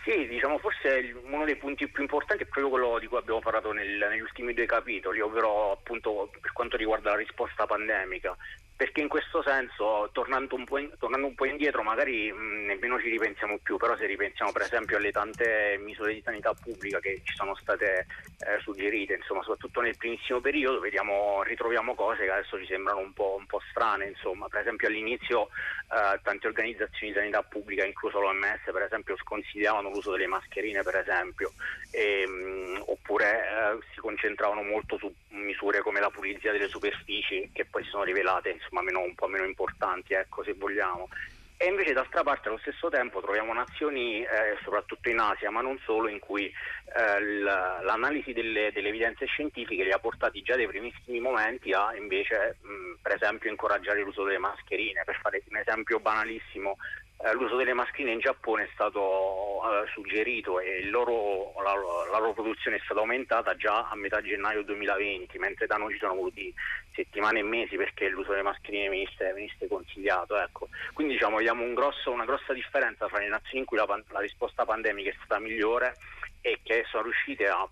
Sì, 0.04 0.28
diciamo 0.28 0.58
forse 0.60 1.14
uno 1.26 1.44
dei 1.44 1.58
punti 1.58 1.88
più 1.90 2.02
importanti 2.04 2.44
è 2.44 2.48
proprio 2.48 2.70
quello 2.70 3.00
di 3.00 3.08
cui 3.08 3.18
abbiamo 3.18 3.42
parlato 3.42 3.74
nel, 3.74 3.98
negli 4.10 4.22
ultimi 4.22 4.54
due 4.54 4.66
capitoli, 4.66 5.20
ovvero 5.20 5.72
appunto 5.72 6.32
per 6.40 6.54
quanto 6.54 6.78
riguarda 6.78 7.12
la 7.12 7.18
risposta 7.18 7.66
pandemica 7.66 8.36
perché 8.80 9.02
in 9.02 9.10
questo 9.10 9.44
senso, 9.44 10.10
tornando 10.14 10.56
un 10.56 10.64
po', 10.64 10.78
in, 10.78 10.90
tornando 10.98 11.28
un 11.28 11.36
po 11.36 11.44
indietro, 11.44 11.84
magari 11.84 12.32
mh, 12.32 12.64
nemmeno 12.68 12.98
ci 12.98 13.10
ripensiamo 13.10 13.58
più, 13.62 13.76
però 13.76 13.98
se 13.98 14.06
ripensiamo 14.06 14.54
per 14.54 14.62
esempio 14.62 14.96
alle 14.96 15.12
tante 15.12 15.78
misure 15.84 16.14
di 16.14 16.22
sanità 16.24 16.54
pubblica 16.54 16.98
che 17.02 17.20
ci 17.26 17.36
sono 17.36 17.56
state 17.56 18.08
eh, 18.40 18.58
suggerite, 18.62 19.16
insomma, 19.16 19.42
soprattutto 19.42 19.82
nel 19.82 19.98
primissimo 19.98 20.40
periodo, 20.40 20.80
vediamo, 20.80 21.44
ritroviamo 21.44 21.94
cose 21.94 22.24
che 22.24 22.32
adesso 22.32 22.58
ci 22.58 22.68
sembrano 22.68 23.02
un 23.02 23.12
po', 23.12 23.36
un 23.38 23.46
po 23.48 23.60
strane, 23.70 24.06
insomma. 24.06 24.48
per 24.48 24.62
esempio 24.62 24.88
all'inizio 24.88 25.50
eh, 25.92 26.18
tante 26.24 26.48
organizzazioni 26.48 27.12
di 27.12 27.20
sanità 27.20 27.44
pubblica, 27.44 27.84
incluso 27.84 28.22
l'OMS, 28.22 28.62
per 28.64 28.84
esempio, 28.84 29.18
sconsigliavano 29.18 29.90
l'uso 29.90 30.12
delle 30.12 30.28
mascherine, 30.28 30.84
per 30.84 30.96
esempio, 30.96 31.52
e, 31.92 32.26
mh, 32.26 32.84
oppure 32.86 33.42
eh, 33.44 33.86
si 33.94 34.00
concentravano 34.00 34.64
molto 34.64 34.98
su 34.98 35.14
misure 35.32 35.82
come 35.82 36.00
la 36.00 36.10
pulizia 36.10 36.54
delle 36.54 36.68
superfici 36.68 37.50
che 37.54 37.66
poi 37.66 37.84
si 37.84 37.90
sono 37.90 38.04
rivelate 38.04 38.50
insomma, 38.50 38.69
meno, 38.82 39.02
un 39.02 39.16
po' 39.16 39.28
meno 39.28 39.46
importanti, 39.46 40.14
ecco, 40.14 40.44
se 40.44 40.54
vogliamo. 40.54 41.08
E 41.62 41.68
invece 41.68 41.92
d'altra 41.92 42.24
parte 42.24 42.48
allo 42.48 42.58
stesso 42.60 42.88
tempo 42.88 43.20
troviamo 43.20 43.52
nazioni, 43.52 44.22
eh, 44.22 44.58
soprattutto 44.64 45.10
in 45.10 45.20
Asia, 45.20 45.52
ma 45.52 45.60
non 45.60 45.78
solo, 45.84 46.08
in 46.08 46.20
cui 46.20 46.46
eh, 46.46 47.22
l'analisi 47.22 48.32
delle, 48.32 48.72
delle, 48.72 48.88
evidenze 48.88 49.26
scientifiche 49.26 49.84
li 49.84 49.92
ha 49.92 50.00
portati 50.00 50.42
già 50.42 50.56
dai 50.56 50.68
primissimi 50.68 51.20
momenti 51.20 51.74
a 51.74 51.94
invece, 51.98 52.56
mh, 52.62 53.02
per 53.02 53.16
esempio, 53.16 53.50
incoraggiare 53.50 54.02
l'uso 54.02 54.24
delle 54.24 54.38
mascherine. 54.38 55.04
Per 55.04 55.20
fare 55.22 55.44
un 55.50 55.58
esempio 55.58 56.00
banalissimo, 56.00 56.78
l'uso 57.34 57.58
delle 57.58 57.74
mascherine 57.74 58.14
in 58.14 58.20
Giappone 58.20 58.64
è 58.64 58.70
stato 58.74 59.60
eh, 59.64 59.88
suggerito 59.92 60.60
e 60.60 60.86
loro, 60.86 61.54
la, 61.62 61.74
la, 62.12 62.18
loro 62.18 62.34
produzione 62.34 62.78
è 62.78 62.82
stata 62.84 63.02
aumentata 63.02 63.56
già 63.56 63.90
a 63.90 63.96
metà 63.96 64.22
gennaio 64.22 64.64
2020, 64.64 65.38
mentre 65.38 65.68
da 65.68 65.76
noi 65.76 65.92
ci 65.94 66.00
sono 66.00 66.16
voluti 66.16 66.54
settimane 66.94 67.40
e 67.40 67.44
mesi 67.44 67.76
perché 67.76 68.08
l'uso 68.08 68.30
delle 68.30 68.44
mascherine 68.44 68.88
venisse, 68.88 69.34
venisse 69.34 69.68
consigliato. 69.68 70.38
Ecco. 70.38 70.70
Quindi 70.94 71.14
diciamo, 71.14 71.38
vediamo 71.38 71.64
un 71.64 71.74
grosso, 71.74 72.10
una 72.12 72.26
grossa 72.26 72.54
differenza 72.54 73.08
tra 73.08 73.20
le 73.20 73.28
nazioni 73.28 73.60
in 73.60 73.66
cui 73.66 73.78
la, 73.78 73.86
la 73.86 74.20
risposta 74.20 74.64
pandemica 74.64 75.10
è 75.10 75.16
stata 75.18 75.40
migliore 75.40 75.96
e 76.42 76.60
che 76.64 76.86
sono 76.88 77.04
riuscite 77.04 77.48
a 77.48 77.68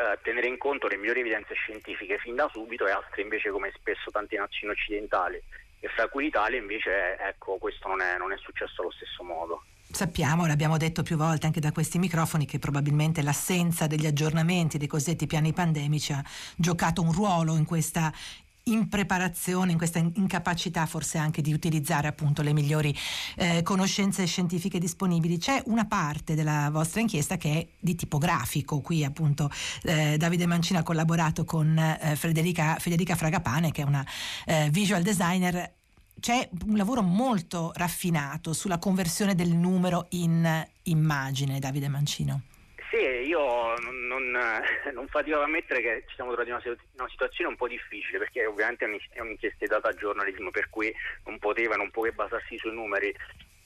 eh, 0.00 0.18
tenere 0.22 0.46
in 0.48 0.56
conto 0.56 0.88
le 0.88 0.96
migliori 0.96 1.20
evidenze 1.20 1.54
scientifiche 1.54 2.18
fin 2.18 2.34
da 2.34 2.48
subito 2.52 2.86
e 2.86 2.90
altre 2.90 3.22
invece 3.22 3.50
come 3.50 3.70
spesso 3.74 4.10
tante 4.10 4.36
nazioni 4.36 4.72
occidentali 4.72 5.40
e 5.80 5.88
fra 5.88 6.08
cui 6.08 6.24
l'Italia 6.24 6.58
invece 6.58 7.18
ecco, 7.18 7.56
questo 7.58 7.88
non 7.88 8.00
è, 8.00 8.16
non 8.16 8.32
è 8.32 8.36
successo 8.38 8.82
allo 8.82 8.90
stesso 8.92 9.22
modo. 9.22 9.62
Sappiamo, 9.92 10.46
l'abbiamo 10.46 10.76
detto 10.76 11.02
più 11.02 11.16
volte 11.16 11.46
anche 11.46 11.58
da 11.58 11.72
questi 11.72 11.98
microfoni, 11.98 12.46
che 12.46 12.60
probabilmente 12.60 13.22
l'assenza 13.22 13.88
degli 13.88 14.06
aggiornamenti 14.06 14.78
dei 14.78 14.86
cosiddetti 14.86 15.26
piani 15.26 15.52
pandemici 15.52 16.12
ha 16.12 16.22
giocato 16.56 17.02
un 17.02 17.12
ruolo 17.12 17.56
in 17.56 17.64
questa 17.64 18.12
impreparazione, 18.72 19.72
in 19.72 19.78
questa 19.78 19.98
incapacità 19.98 20.86
forse 20.86 21.18
anche 21.18 21.42
di 21.42 21.52
utilizzare 21.52 22.08
appunto 22.08 22.42
le 22.42 22.52
migliori 22.52 22.94
eh, 23.36 23.62
conoscenze 23.62 24.26
scientifiche 24.26 24.78
disponibili. 24.78 25.38
C'è 25.38 25.62
una 25.66 25.86
parte 25.86 26.34
della 26.34 26.68
vostra 26.70 27.00
inchiesta 27.00 27.36
che 27.36 27.52
è 27.52 27.66
di 27.78 27.94
tipo 27.94 28.18
grafico, 28.18 28.80
qui 28.80 29.04
appunto 29.04 29.50
eh, 29.82 30.16
Davide 30.16 30.46
Mancino 30.46 30.78
ha 30.78 30.82
collaborato 30.82 31.44
con 31.44 31.76
eh, 31.78 32.16
Federica, 32.16 32.76
Federica, 32.78 33.16
Fragapane 33.16 33.72
che 33.72 33.82
è 33.82 33.84
una 33.84 34.04
eh, 34.46 34.68
visual 34.70 35.02
designer 35.02 35.78
c'è 36.20 36.46
un 36.66 36.76
lavoro 36.76 37.00
molto 37.00 37.72
raffinato 37.74 38.52
sulla 38.52 38.78
conversione 38.78 39.34
del 39.34 39.48
numero 39.48 40.06
in 40.10 40.66
immagine, 40.82 41.58
Davide 41.58 41.88
Mancino. 41.88 42.42
Sì, 42.90 43.26
io 43.26 43.40
non, 44.20 44.30
non, 44.30 44.94
non 44.94 45.08
fatico 45.08 45.36
ad 45.36 45.42
ammettere 45.42 45.80
che 45.80 46.04
ci 46.08 46.14
siamo 46.14 46.32
trovati 46.32 46.50
in 46.50 46.76
una, 46.96 47.08
situazione 47.08 47.50
un 47.50 47.56
po' 47.56 47.68
difficile 47.68 48.18
perché 48.18 48.46
ovviamente 48.46 48.86
è 49.10 49.20
un'inchiesta 49.20 49.66
data 49.66 49.88
a 49.88 49.94
giornalismo 49.94 50.50
per 50.50 50.68
cui 50.70 50.92
non 51.24 51.38
poteva, 51.38 51.76
non 51.76 51.90
che 51.90 52.12
basarsi 52.12 52.58
sui 52.58 52.72
numeri 52.72 53.14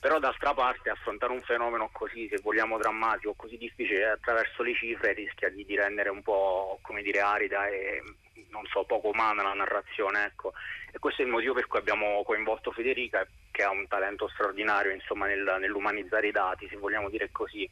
però 0.05 0.19
d'altra 0.19 0.53
parte 0.53 0.91
affrontare 0.91 1.33
un 1.33 1.41
fenomeno 1.41 1.89
così, 1.91 2.29
se 2.29 2.39
vogliamo, 2.43 2.77
drammatico, 2.77 3.33
così 3.33 3.57
difficile 3.57 4.05
attraverso 4.05 4.63
le 4.63 4.75
cifre 4.75 5.15
rischia 5.15 5.49
di, 5.49 5.65
di 5.65 5.77
rendere 5.77 6.11
un 6.11 6.21
po', 6.21 6.79
come 6.83 7.01
dire, 7.01 7.21
arida 7.21 7.69
e 7.69 8.03
non 8.51 8.67
so, 8.67 8.85
poco 8.85 9.09
umana 9.09 9.43
la 9.43 9.55
narrazione, 9.55 10.27
ecco. 10.27 10.53
E 10.93 10.99
questo 10.99 11.23
è 11.23 11.25
il 11.25 11.31
motivo 11.31 11.55
per 11.55 11.67
cui 11.67 11.79
abbiamo 11.79 12.23
coinvolto 12.23 12.71
Federica, 12.71 13.27
che 13.51 13.63
ha 13.63 13.71
un 13.71 13.89
talento 13.89 14.29
straordinario, 14.29 14.93
insomma, 14.93 15.27
nel, 15.27 15.57
nell'umanizzare 15.59 16.29
i 16.29 16.33
dati, 16.33 16.69
se 16.69 16.77
vogliamo 16.77 17.09
dire 17.09 17.31
così. 17.33 17.67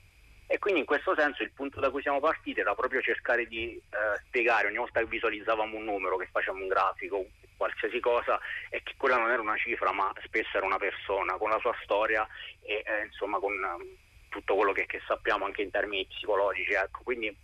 E 0.53 0.59
quindi 0.59 0.81
in 0.81 0.87
questo 0.87 1.15
senso 1.17 1.43
il 1.43 1.51
punto 1.51 1.81
da 1.81 1.89
cui 1.89 2.03
siamo 2.03 2.21
partiti 2.21 2.61
era 2.61 2.75
proprio 2.75 3.01
cercare 3.01 3.47
di 3.47 3.75
eh, 3.75 4.21
spiegare 4.27 4.67
ogni 4.67 4.77
volta 4.77 5.01
che 5.01 5.07
visualizzavamo 5.07 5.79
un 5.79 5.85
numero, 5.85 6.19
che 6.19 6.29
facciamo 6.31 6.61
un 6.61 6.69
grafico, 6.69 7.25
qualsiasi 7.57 7.99
cosa, 8.01 8.39
e 8.69 8.83
che 8.83 8.93
quella 8.99 9.17
non 9.17 9.31
era 9.31 9.41
una 9.41 9.57
cifra, 9.57 9.93
ma 9.93 10.13
spesso 10.23 10.59
era 10.59 10.67
una 10.67 10.77
persona 10.77 11.39
con 11.39 11.49
la 11.49 11.59
sua 11.59 11.75
storia 11.83 12.29
e 12.61 12.83
eh, 12.85 13.07
insomma 13.07 13.39
con 13.39 13.55
eh, 13.55 13.97
tutto 14.29 14.55
quello 14.55 14.73
che, 14.73 14.85
che, 14.85 15.01
sappiamo 15.07 15.47
anche 15.47 15.63
in 15.63 15.71
termini 15.71 16.05
psicologici. 16.05 16.75
Ecco. 16.75 17.01
Quindi 17.03 17.35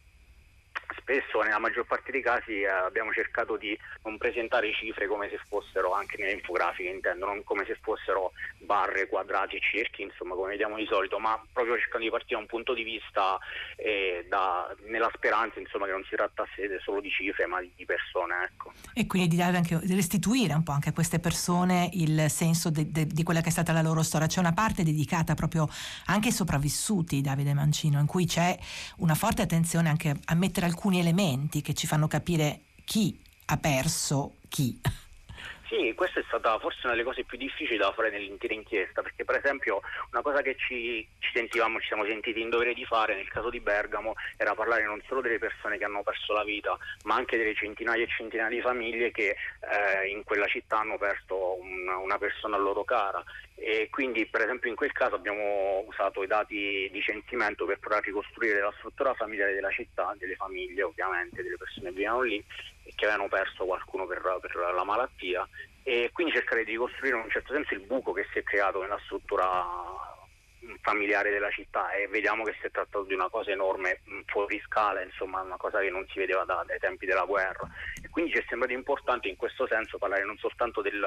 spesso 0.97 1.41
nella 1.43 1.59
maggior 1.59 1.87
parte 1.87 2.11
dei 2.11 2.23
casi 2.23 2.61
eh, 2.61 2.69
abbiamo 2.69 3.13
cercato 3.13 3.57
di 3.57 3.79
non 4.05 4.19
presentare 4.19 4.73
cifre 4.73 5.07
come 5.07 5.29
se 5.29 5.39
fossero 5.49 5.93
anche 5.93 6.17
nelle 6.19 6.33
infografiche 6.33 6.89
intendo, 6.89 7.27
non 7.27 7.45
come 7.45 7.65
se 7.67 7.79
fossero 7.81 8.33
barre, 8.59 9.09
quadrati 9.09 9.59
cerchi, 9.61 10.03
insomma 10.03 10.35
come 10.35 10.51
vediamo 10.51 10.77
di 10.77 10.87
solito, 10.87 11.19
ma 11.19 11.41
proprio 11.53 11.79
cercando 11.79 12.05
di 12.05 12.11
partire 12.11 12.35
da 12.35 12.41
un 12.41 12.47
punto 12.47 12.75
di 12.75 12.83
vista 12.83 13.39
eh, 13.77 14.27
da, 14.29 14.75
nella 14.87 15.11
speranza 15.15 15.59
insomma, 15.59 15.87
che 15.87 15.93
non 15.93 16.05
si 16.09 16.15
trattasse 16.17 16.81
solo 16.81 17.01
di 17.01 17.11
cifre 17.11 17.47
ma 17.47 17.61
di, 17.61 17.85
persone. 17.85 18.45
Ecco. 18.45 18.73
E 18.95 19.07
quindi 19.07 19.37
di, 19.37 19.43
anche, 19.43 19.79
di 19.83 19.95
restituire 19.95 20.55
un 20.55 20.63
po' 20.63 20.73
anche 20.73 20.91
a 20.91 20.93
queste 20.93 21.19
persone 21.19 21.89
il 21.93 22.27
senso 22.29 22.71
de, 22.71 22.91
de, 22.91 23.07
di 23.07 23.23
quella 23.23 23.41
che 23.41 23.49
è 23.49 23.53
stata 23.53 23.73
la 23.73 23.83
loro 23.83 24.03
storia. 24.03 24.27
C'è 24.27 24.41
una 24.41 24.53
parte 24.53 24.83
dedicata 24.83 25.35
proprio 25.35 25.69
anche 26.07 26.29
ai 26.29 26.35
sopravvissuti, 26.35 27.21
Davide 27.21 27.55
Mancino, 27.55 27.99
in 27.99 28.07
cui 28.07 28.27
c'è 28.27 28.57
una 28.99 29.15
forte 29.15 29.43
attenzione 29.43 29.89
anche 29.89 30.15
a 30.27 30.35
mettere 30.35 30.67
al 30.67 30.75
alcuni 30.79 31.01
elementi 31.01 31.61
che 31.61 31.75
ci 31.75 31.89
fanno 31.89 32.07
capire 32.07 32.61
chi 32.85 33.21
ha 33.47 33.57
perso 33.57 34.37
chi. 34.49 34.81
Sì, 35.69 35.93
questa 35.95 36.21
è 36.21 36.25
stata 36.27 36.59
forse 36.59 36.81
una 36.85 36.93
delle 36.93 37.05
cose 37.05 37.25
più 37.25 37.37
difficili 37.37 37.77
da 37.77 37.93
fare 37.93 38.09
nell'intera 38.09 38.55
inchiesta, 38.55 39.03
perché 39.03 39.27
per 39.27 39.37
esempio 39.37 39.83
una 40.11 40.23
cosa 40.23 40.41
che 40.41 40.57
ci, 40.57 41.07
ci, 41.19 41.31
sentivamo, 41.35 41.79
ci 41.79 41.89
siamo 41.89 42.07
sentiti 42.07 42.41
in 42.41 42.49
dovere 42.49 42.73
di 42.73 42.87
fare 42.87 43.15
nel 43.15 43.29
caso 43.29 43.51
di 43.51 43.61
Bergamo 43.61 44.15
era 44.39 44.55
parlare 44.55 44.85
non 44.85 45.03
solo 45.07 45.21
delle 45.21 45.39
persone 45.39 45.77
che 45.77 45.85
hanno 45.85 46.03
perso 46.03 46.33
la 46.33 46.43
vita, 46.43 46.75
ma 47.03 47.17
anche 47.17 47.37
delle 47.37 47.55
centinaia 47.55 48.03
e 48.03 48.09
centinaia 48.09 48.49
di 48.49 48.63
famiglie 48.63 49.11
che 49.11 49.37
eh, 49.61 50.09
in 50.09 50.25
quella 50.25 50.47
città 50.47 50.79
hanno 50.79 50.97
perso 50.97 51.61
una, 51.61 51.99
una 51.99 52.17
persona 52.17 52.57
loro 52.57 52.85
cara. 52.85 53.23
E 53.55 53.89
quindi 53.91 54.25
per 54.25 54.43
esempio 54.43 54.71
in 54.71 54.77
quel 54.77 54.93
caso 54.93 55.17
abbiamo 55.17 55.85
usato 55.87 56.23
i 56.23 56.27
dati 56.27 56.89
di 56.91 57.01
censimento 57.03 57.67
per 57.67 57.79
provare 57.79 58.01
a 58.01 58.07
ricostruire 58.07 58.61
la 58.61 58.73
struttura 58.79 59.13
familiare 59.13 59.53
della 59.53 59.71
città, 59.71 60.15
delle 60.17 60.37
famiglie 60.37 60.83
ovviamente, 60.85 61.43
delle 61.43 61.57
persone 61.59 61.91
che 61.91 61.97
vivono 61.97 62.23
lì 62.23 62.43
che 62.99 63.07
avevano 63.07 63.29
perso 63.29 63.65
qualcuno 63.65 64.07
per, 64.07 64.21
per 64.41 64.57
la 64.75 64.83
malattia 64.83 65.49
e 65.85 66.11
quindi 66.13 66.33
cercare 66.33 66.65
di 66.65 66.73
ricostruire 66.73 67.17
in 67.17 67.23
un 67.23 67.31
certo 67.31 67.53
senso 67.53 67.75
il 67.75 67.81
buco 67.81 68.13
che 68.13 68.27
si 68.33 68.41
è 68.41 68.43
creato 68.43 68.83
nella 68.83 68.99
struttura 69.05 69.65
familiare 70.83 71.31
della 71.31 71.51
città 71.51 71.93
e 71.93 72.09
vediamo 72.09 72.43
che 72.43 72.57
si 72.61 72.67
è 72.67 72.71
trattato 72.73 73.05
di 73.05 73.15
una 73.15 73.29
cosa 73.31 73.53
enorme 73.53 74.01
fuori 74.27 74.61
scala, 74.67 75.01
insomma 75.01 75.41
una 75.43 75.57
cosa 75.57 75.79
che 75.79 75.91
non 75.91 76.05
si 76.09 76.19
vedeva 76.19 76.45
da, 76.45 76.65
dai 76.67 76.81
tempi 76.81 77.07
della 77.07 77.25
guerra 77.25 77.69
quindi 78.11 78.33
ci 78.33 78.39
è 78.39 78.45
sembrato 78.49 78.73
importante 78.73 79.29
in 79.29 79.37
questo 79.37 79.67
senso 79.67 79.99
parlare 79.99 80.25
non 80.25 80.37
soltanto 80.39 80.83
del, 80.83 81.05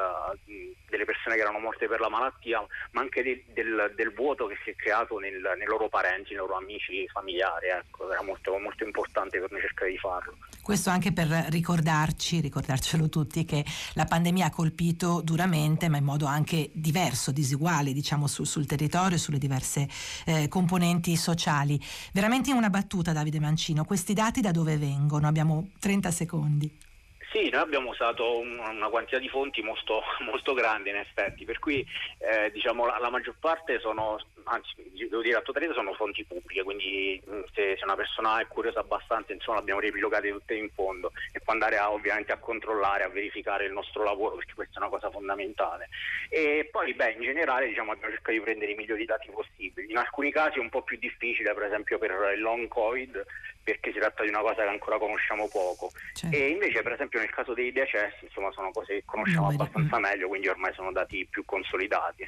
delle 0.89 1.05
persone 1.05 1.35
che 1.35 1.41
erano 1.41 1.59
morte 1.59 1.87
per 1.87 1.99
la 1.99 2.09
malattia 2.09 2.65
ma 2.91 3.01
anche 3.01 3.23
de, 3.23 3.43
del, 3.53 3.93
del, 3.95 4.13
vuoto 4.13 4.47
che 4.47 4.57
si 4.63 4.71
è 4.71 4.75
creato 4.75 5.17
nel, 5.17 5.39
nei 5.57 5.67
loro 5.67 5.89
parenti, 5.89 6.29
nei 6.29 6.37
loro 6.37 6.55
amici 6.55 7.07
familiari, 7.07 7.67
ecco, 7.67 8.11
era 8.11 8.23
molto, 8.23 8.57
molto 8.57 8.83
importante 8.83 9.39
per 9.39 9.51
noi 9.51 9.61
cercare 9.61 9.91
di 9.91 9.97
farlo. 9.97 10.37
Questo 10.61 10.89
anche 10.89 11.11
per 11.11 11.27
ricordarci, 11.49 12.39
ricordarcelo 12.39 13.09
tutti, 13.09 13.45
che 13.45 13.65
la 13.93 14.05
pandemia 14.05 14.47
ha 14.47 14.49
colpito 14.51 15.21
duramente 15.21 15.89
ma 15.89 15.97
in 15.97 16.03
modo 16.03 16.25
anche 16.25 16.69
diverso, 16.73 17.31
disuguale 17.31 17.93
diciamo 17.93 18.27
sul, 18.27 18.45
sul 18.45 18.65
territorio, 18.65 19.17
sulle 19.17 19.37
diverse 19.37 19.87
eh, 20.25 20.47
componenti 20.47 21.15
sociali. 21.15 21.79
Veramente 22.13 22.51
una 22.51 22.69
battuta, 22.69 23.13
Davide 23.13 23.39
Mancino, 23.39 23.85
questi 23.85 24.13
dati 24.13 24.41
da 24.41 24.51
dove 24.51 24.77
vengono? 24.77 25.27
Abbiamo 25.27 25.69
30 25.79 26.11
secondi. 26.11 26.89
Sì, 27.31 27.49
noi 27.49 27.61
abbiamo 27.61 27.91
usato 27.91 28.39
una 28.39 28.89
quantità 28.89 29.17
di 29.17 29.29
fonti 29.29 29.61
molto, 29.61 30.01
molto 30.29 30.53
grande 30.53 30.89
in 30.89 30.97
effetti, 30.97 31.45
per 31.45 31.59
cui 31.59 31.85
eh, 32.17 32.51
diciamo, 32.51 32.85
la, 32.85 32.97
la, 32.99 33.09
maggior 33.09 33.35
parte 33.39 33.79
sono, 33.79 34.19
anzi 34.45 34.73
devo 34.93 35.21
dire 35.21 35.37
a 35.37 35.41
totalità 35.41 35.73
sono 35.73 35.93
fonti 35.93 36.23
pubbliche, 36.23 36.63
quindi 36.63 37.21
mm, 37.29 37.41
se, 37.53 37.75
se, 37.77 37.83
una 37.83 37.95
persona 37.95 38.39
è 38.39 38.47
curiosa 38.47 38.79
abbastanza 38.79 39.33
insomma 39.33 39.59
abbiamo 39.59 39.79
riepilogate 39.79 40.31
tutte 40.31 40.55
in 40.55 40.69
fondo 40.73 41.11
e 41.31 41.39
può 41.39 41.53
andare 41.53 41.77
a, 41.77 41.91
ovviamente 41.91 42.31
a 42.31 42.37
controllare, 42.37 43.03
a 43.03 43.09
verificare 43.09 43.65
il 43.65 43.73
nostro 43.73 44.03
lavoro 44.03 44.35
perché 44.35 44.53
questa 44.53 44.75
è 44.75 44.81
una 44.81 44.89
cosa 44.89 45.09
fondamentale. 45.09 45.89
E 46.29 46.67
poi 46.71 46.93
beh, 46.93 47.11
in 47.11 47.21
generale 47.21 47.67
diciamo, 47.67 47.91
abbiamo 47.91 48.13
cercato 48.13 48.31
di 48.31 48.41
prendere 48.41 48.71
i 48.71 48.75
migliori 48.75 49.05
dati 49.05 49.29
possibili, 49.31 49.91
in 49.91 49.97
alcuni 49.97 50.31
casi 50.31 50.57
è 50.57 50.61
un 50.61 50.69
po' 50.69 50.81
più 50.83 50.97
difficile, 50.97 51.53
per 51.53 51.63
esempio 51.63 51.97
per 51.97 52.33
il 52.35 52.41
long 52.41 52.67
covid 52.67 53.25
perché 53.63 53.91
si 53.91 53.99
tratta 53.99 54.23
di 54.23 54.29
una 54.29 54.39
cosa 54.39 54.63
che 54.63 54.69
ancora 54.69 54.97
conosciamo 54.97 55.47
poco. 55.47 55.91
Certo. 56.13 56.35
E 56.35 56.49
invece, 56.49 56.81
per 56.81 56.93
esempio, 56.93 57.19
nel 57.19 57.29
caso 57.29 57.53
dei 57.53 57.71
decessi, 57.71 58.25
insomma, 58.25 58.51
sono 58.51 58.71
cose 58.71 58.95
che 58.95 59.03
conosciamo 59.05 59.47
no, 59.47 59.51
abbastanza 59.53 59.97
mm. 59.97 60.01
meglio, 60.01 60.27
quindi 60.27 60.47
ormai 60.47 60.73
sono 60.73 60.91
dati 60.91 61.27
più 61.29 61.45
consolidati. 61.45 62.27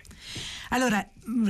Allora, 0.70 0.98
mm, 0.98 1.48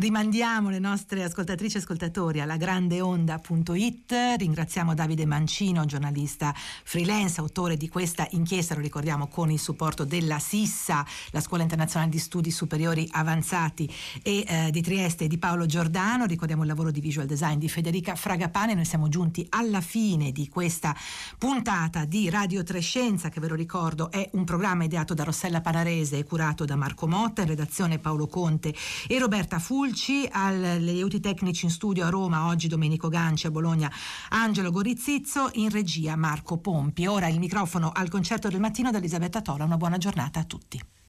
rimandiamo 0.54 0.70
le 0.70 0.88
nostre 0.88 1.24
ascoltatrici 1.24 1.78
e 1.78 1.80
ascoltatori 1.80 2.40
alla 2.40 2.58
grandeonda.it. 2.58 4.14
Ringraziamo 4.38 4.94
Davide 4.94 5.26
Mancino, 5.26 5.84
giornalista 5.86 6.54
freelance, 6.56 7.40
autore 7.40 7.76
di 7.76 7.90
questa 7.90 8.28
inchiesta, 8.32 8.76
lo 8.76 8.82
ricordiamo, 8.82 9.28
con 9.28 9.50
il 9.50 9.60
supporto 9.60 10.06
della 10.06 10.38
SISSA, 10.38 11.04
la 11.32 11.40
Scuola 11.40 11.64
Internazionale 11.64 12.12
di 12.12 12.20
Studi 12.20 12.52
Superiori 12.52 13.08
Avanzati 13.14 13.92
e 14.22 14.46
eh, 14.48 14.70
di 14.70 14.82
Trieste 14.84 15.24
e 15.24 15.28
di 15.28 15.40
Paolo 15.40 15.66
Giordano. 15.66 16.26
Ricordiamo 16.26 16.62
il 16.62 16.68
lavoro 16.68 16.92
di 16.92 17.00
visual 17.00 17.26
design 17.26 17.58
di 17.58 17.68
Federica 17.68 18.14
Fragapane. 18.14 18.76
Noi 18.76 18.86
siamo 18.86 19.10
giunti 19.10 19.48
alla 19.50 19.82
fine 19.82 20.32
di 20.32 20.50
questa 20.50 20.96
puntata 21.40 22.06
di 22.06 22.30
Radio 22.30 22.62
Trescenza, 22.62 23.30
che 23.30 23.40
ve 23.40 23.48
lo 23.48 23.56
ricordo 23.56 24.12
è 24.12 24.30
un 24.34 24.44
programma 24.44 24.84
ideato 24.84 25.16
da 25.16 25.24
Rossella 25.24 25.62
Panarese 25.62 26.20
e 26.20 26.24
curato 26.24 26.64
da 26.64 26.76
Marco 26.76 27.08
Motta, 27.08 27.42
in 27.42 27.48
redazione 27.48 27.98
Paolo 27.98 28.28
Conte 28.28 28.72
e 29.08 29.18
Roberta 29.18 29.58
Fulci, 29.58 30.28
agli 30.46 30.90
aiuti 30.90 31.20
tecnici 31.20 31.66
in 31.66 31.72
studio 31.72 32.06
a 32.06 32.10
Roma, 32.10 32.48
oggi 32.48 32.68
Domenico 32.68 33.08
Ganci, 33.08 33.48
a 33.48 33.52
Bologna 33.52 33.92
Angelo 34.30 34.72
Gorizzizzo, 34.72 35.50
in 35.54 35.70
regia 35.70 36.16
Marco 36.16 36.58
Pompi. 36.58 37.08
Ora 37.08 37.28
il 37.28 37.40
microfono 37.40 37.92
al 37.94 38.10
concerto 38.10 38.50
del 38.50 38.60
mattino 38.60 38.92
da 38.92 38.98
Elisabetta 38.98 39.42
Tola. 39.42 39.64
Una 39.64 39.78
buona 39.78 39.98
giornata 39.98 40.40
a 40.40 40.44
tutti. 40.44 40.94